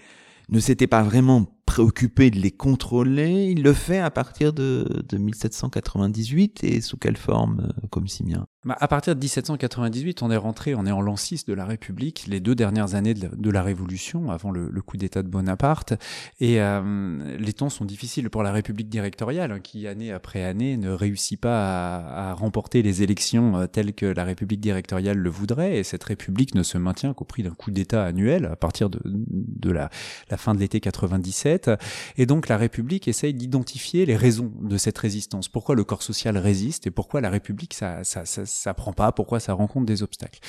[0.50, 3.52] ne s'était pas vraiment préoccupé de les contrôler.
[3.52, 8.48] Il le fait à partir de, de 1798 et sous quelle forme, euh, comme Simien?
[8.66, 11.64] Bah, à partir de 1798, on est rentré, on est en l'an 6 de la
[11.64, 15.94] République, les deux dernières années de la, Révolution, avant le, coup d'État de Bonaparte.
[16.42, 20.76] Et euh, les temps sont difficiles pour la République directoriale, hein, qui année après année
[20.76, 25.78] ne réussit pas à, remporter les élections euh, telles que la République directoriale le voudrait.
[25.78, 29.00] Et cette République ne se maintient qu'au prix d'un coup d'État annuel à partir de,
[29.06, 29.90] de la,
[30.30, 31.72] la fin de l'été 97.
[32.18, 35.48] Et donc la République essaye d'identifier les raisons de cette résistance.
[35.48, 39.12] Pourquoi le corps social résiste et pourquoi la République, ça, ça, ça ça prend pas,
[39.12, 40.40] pourquoi ça rencontre des obstacles.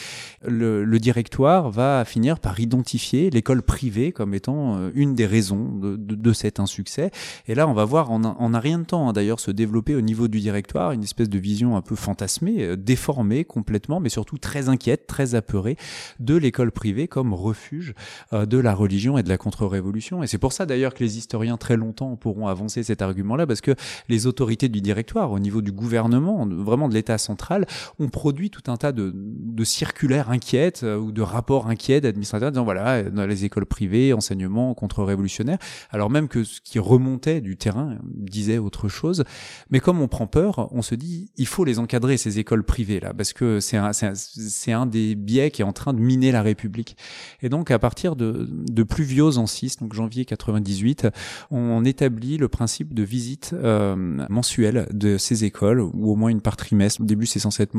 [0.47, 5.65] Le, le directoire va finir par identifier l'école privée comme étant euh, une des raisons
[5.77, 7.11] de, de, de, cet insuccès.
[7.47, 9.95] Et là, on va voir en, en a rien de temps hein, d'ailleurs se développer
[9.95, 14.09] au niveau du directoire une espèce de vision un peu fantasmée, euh, déformée complètement, mais
[14.09, 15.77] surtout très inquiète, très apeurée
[16.19, 17.95] de l'école privée comme refuge
[18.33, 20.23] euh, de la religion et de la contre-révolution.
[20.23, 23.61] Et c'est pour ça d'ailleurs que les historiens très longtemps pourront avancer cet argument-là, parce
[23.61, 23.75] que
[24.09, 27.67] les autorités du directoire, au niveau du gouvernement, vraiment de l'État central,
[27.99, 29.15] on produit tout un tas de,
[29.65, 34.73] circulaires inquiètes euh, ou de rapports inquiets d'administrateurs disant voilà, dans les écoles privées, enseignement
[34.75, 35.59] contre-révolutionnaire,
[35.91, 39.25] alors même que ce qui remontait du terrain disait autre chose.
[39.71, 43.01] Mais comme on prend peur, on se dit il faut les encadrer, ces écoles privées
[43.01, 46.33] là, parce que c'est un, c'est un, des biais qui est en train de miner
[46.33, 46.97] la République.
[47.43, 51.09] Et donc à partir de, de Pluviose en 6, donc janvier 98,
[51.51, 53.97] on établit le principe de visite euh,
[54.29, 57.01] mensuelle de ces écoles, ou au moins une par trimestre.
[57.01, 57.75] Au début, c'est censé être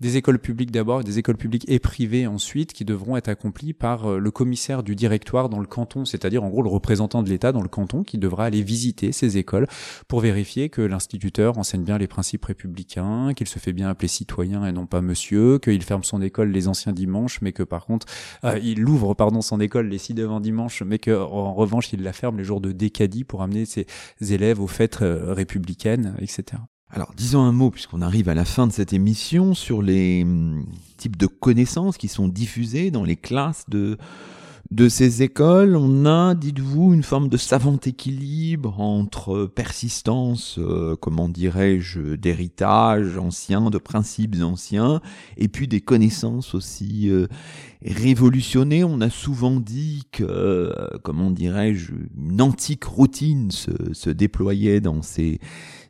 [0.00, 4.10] des écoles publiques d'abord, des écoles publiques et privées ensuite, qui devront être accomplies par
[4.10, 7.52] euh, le commissaire du directoire dans le canton, c'est-à-dire en gros le représentant de l'État
[7.52, 9.66] dans le canton, qui devra aller visiter ces écoles
[10.08, 14.66] pour vérifier que l'instituteur enseigne bien les principes républicains, qu'il se fait bien appeler citoyen
[14.66, 18.06] et non pas monsieur, qu'il ferme son école les anciens dimanches, mais que par contre
[18.44, 22.02] euh, il ouvre pardon son école les six devant dimanche, mais que en revanche il
[22.02, 23.86] la ferme les jours de décadie pour amener ses
[24.20, 26.58] élèves aux fêtes euh, républicaines, etc.
[26.88, 30.66] Alors, disons un mot, puisqu'on arrive à la fin de cette émission, sur les hum,
[30.96, 33.98] types de connaissances qui sont diffusées dans les classes de,
[34.70, 35.76] de ces écoles.
[35.76, 43.68] On a, dites-vous, une forme de savant équilibre entre persistance, euh, comment dirais-je, d'héritage ancien,
[43.68, 45.00] de principes anciens,
[45.36, 47.26] et puis des connaissances aussi euh,
[47.84, 48.84] révolutionnées.
[48.84, 50.72] On a souvent dit que, euh,
[51.02, 55.40] comment dirais-je, une antique routine se, se déployait dans ces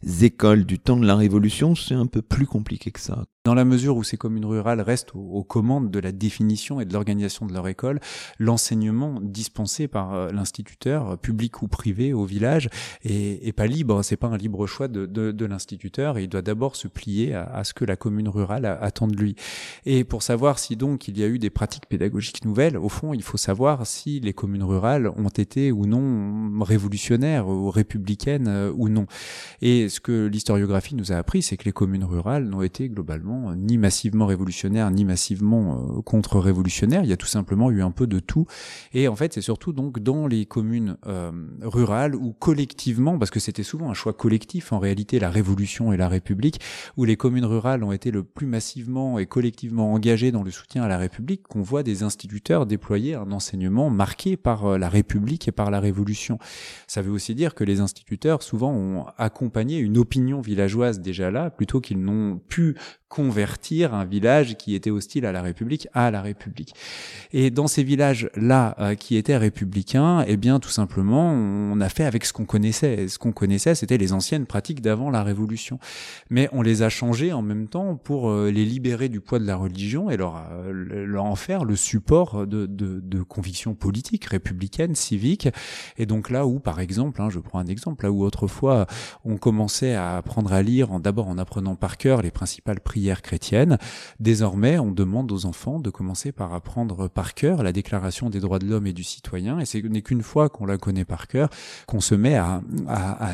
[0.07, 3.25] écoles du temps de la Révolution, c'est un peu plus compliqué que ça.
[3.47, 6.93] Dans la mesure où ces communes rurales restent aux, commandes de la définition et de
[6.93, 8.01] l'organisation de leur école,
[8.41, 12.69] l'enseignement dispensé par euh, l'instituteur, euh, public ou privé, au village,
[13.05, 14.03] est, pas libre.
[14.03, 16.19] C'est pas un libre choix de, l'instituteur.
[16.19, 19.37] Il doit d'abord se plier à, à, ce que la commune rurale attend de lui.
[19.85, 23.15] Et pour savoir si donc il y a eu des pratiques pédagogiques nouvelles, au fond,
[23.15, 28.73] il faut savoir si les communes rurales ont été ou non révolutionnaires ou républicaines euh,
[28.75, 29.07] ou non.
[29.63, 33.36] Et ce que l'historiographie nous a appris, c'est que les communes rurales n'ont été globalement
[33.57, 37.05] ni massivement révolutionnaire, ni massivement euh, contre-révolutionnaire.
[37.05, 38.47] Il y a tout simplement eu un peu de tout.
[38.93, 41.31] Et en fait, c'est surtout donc dans les communes euh,
[41.63, 45.97] rurales où collectivement, parce que c'était souvent un choix collectif en réalité, la Révolution et
[45.97, 46.61] la République,
[46.97, 50.83] où les communes rurales ont été le plus massivement et collectivement engagées dans le soutien
[50.83, 55.49] à la République, qu'on voit des instituteurs déployer un enseignement marqué par euh, la République
[55.49, 56.39] et par la Révolution.
[56.87, 61.51] Ça veut aussi dire que les instituteurs souvent ont accompagné une opinion villageoise déjà là,
[61.51, 62.77] plutôt qu'ils n'ont pu
[63.09, 66.75] convertir un village qui était hostile à la République à la République.
[67.33, 72.05] Et dans ces villages-là euh, qui étaient républicains, eh bien tout simplement, on a fait
[72.05, 73.09] avec ce qu'on connaissait.
[73.09, 75.79] ce qu'on connaissait, c'était les anciennes pratiques d'avant la Révolution.
[76.31, 79.47] Mais on les a changées en même temps pour euh, les libérer du poids de
[79.47, 84.95] la religion et leur, euh, leur en faire le support de, de, convictions politiques, républicaines,
[84.95, 85.49] civiques.
[85.97, 88.87] Et donc là où, par exemple, hein, je prends un exemple, là où autrefois
[89.25, 93.77] on commençait à apprendre à lire, d'abord en apprenant par cœur les principales prières chrétiennes,
[94.21, 98.59] désormais on demande aux enfants de commencer par apprendre par cœur la Déclaration des droits
[98.59, 99.59] de l'homme et du citoyen.
[99.59, 101.51] Et ce n'est qu'une fois qu'on la connaît par cœur
[101.87, 102.63] qu'on se met à,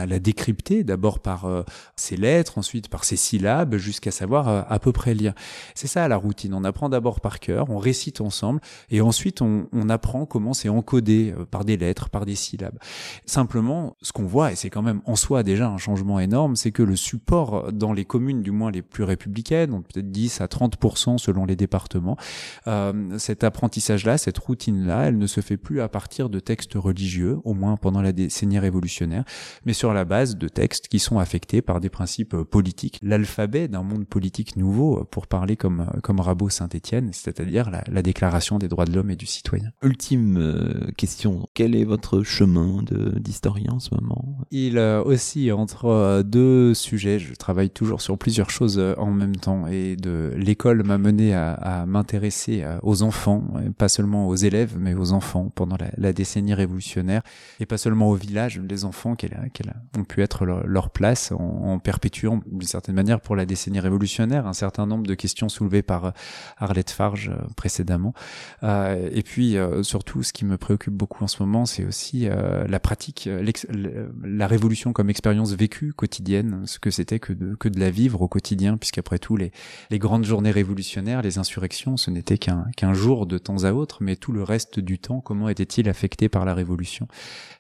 [0.09, 1.63] la décrypter, d'abord par euh,
[1.95, 5.33] ses lettres, ensuite par ses syllabes, jusqu'à savoir euh, à peu près lire.
[5.77, 6.55] C'est ça la routine.
[6.55, 8.61] On apprend d'abord par cœur, on récite ensemble,
[8.91, 12.79] et ensuite on, apprend comment c'est encodé euh, par des lettres, par des syllabes.
[13.27, 16.73] Simplement, ce qu'on voit, et c'est quand même en soi déjà un changement énorme, c'est
[16.73, 19.05] que le support dans les communes, du moins les plus
[19.53, 22.17] républicaine, peut-être 10 à 30% selon les départements.
[22.67, 27.39] Euh, cet apprentissage-là, cette routine-là, elle ne se fait plus à partir de textes religieux,
[27.45, 29.25] au moins pendant la décennie révolutionnaire,
[29.65, 32.99] mais sur la base de textes qui sont affectés par des principes politiques.
[33.03, 38.59] L'alphabet d'un monde politique nouveau, pour parler comme, comme Rabot Saint-Étienne, c'est-à-dire la, la, déclaration
[38.59, 39.71] des droits de l'homme et du citoyen.
[39.83, 42.83] Ultime euh, question, quel est votre chemin
[43.17, 44.39] d'historien en ce moment?
[44.51, 49.37] Il euh, aussi entre euh, deux sujets, je travaille toujours sur plusieurs choses en même
[49.37, 53.45] temps et de l'école m'a mené à, m'intéresser aux enfants,
[53.79, 57.23] pas seulement aux élèves, mais aux enfants pendant la, décennie révolutionnaire
[57.61, 59.29] et pas seulement aux villages, les enfants qui
[59.97, 64.53] ont pu être leur, place en, perpétuant d'une certaine manière pour la décennie révolutionnaire un
[64.53, 66.11] certain nombre de questions soulevées par euh,
[66.59, 68.15] Arlette Farge euh, précédemment.
[68.63, 72.29] Euh, et puis euh, surtout, ce qui me préoccupe beaucoup en ce moment, c'est aussi
[72.69, 73.29] la pratique,
[74.25, 78.23] la révolution comme expérience vécue quotidienne, ce que c'était que de, que de la vivre
[78.23, 79.53] au quotidien, puisqu'après tout, les,
[79.91, 83.99] les grandes journées révolutionnaires, les insurrections, ce n'était qu'un qu'un jour de temps à autre,
[84.01, 87.09] mais tout le reste du temps, comment était-il affecté par la révolution?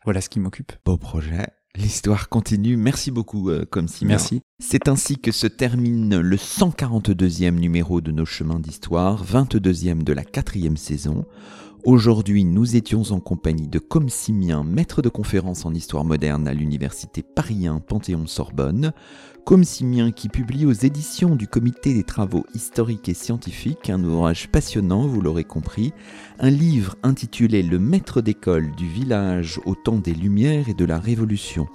[0.04, 0.72] Voilà ce qui m'occupe.
[0.84, 1.46] Beau projet.
[1.74, 2.76] L'histoire continue.
[2.76, 4.04] Merci beaucoup, euh, comme si.
[4.04, 4.42] Merci.
[4.58, 10.24] C'est ainsi que se termine le 142e numéro de nos chemins d'histoire, 22e de la
[10.24, 11.24] quatrième saison.
[11.84, 16.54] Aujourd'hui, nous étions en compagnie de Com Simien, maître de conférence en histoire moderne à
[16.54, 18.92] l'université Paris Panthéon-Sorbonne.
[19.44, 24.48] Com Simien qui publie aux éditions du Comité des travaux historiques et scientifiques un ouvrage
[24.48, 25.92] passionnant, vous l'aurez compris,
[26.38, 31.00] un livre intitulé Le maître d'école du village au temps des Lumières et de la
[31.00, 31.66] Révolution.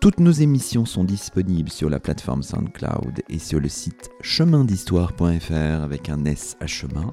[0.00, 6.08] Toutes nos émissions sont disponibles sur la plateforme SoundCloud et sur le site chemindhistoire.fr avec
[6.08, 7.12] un S à chemin.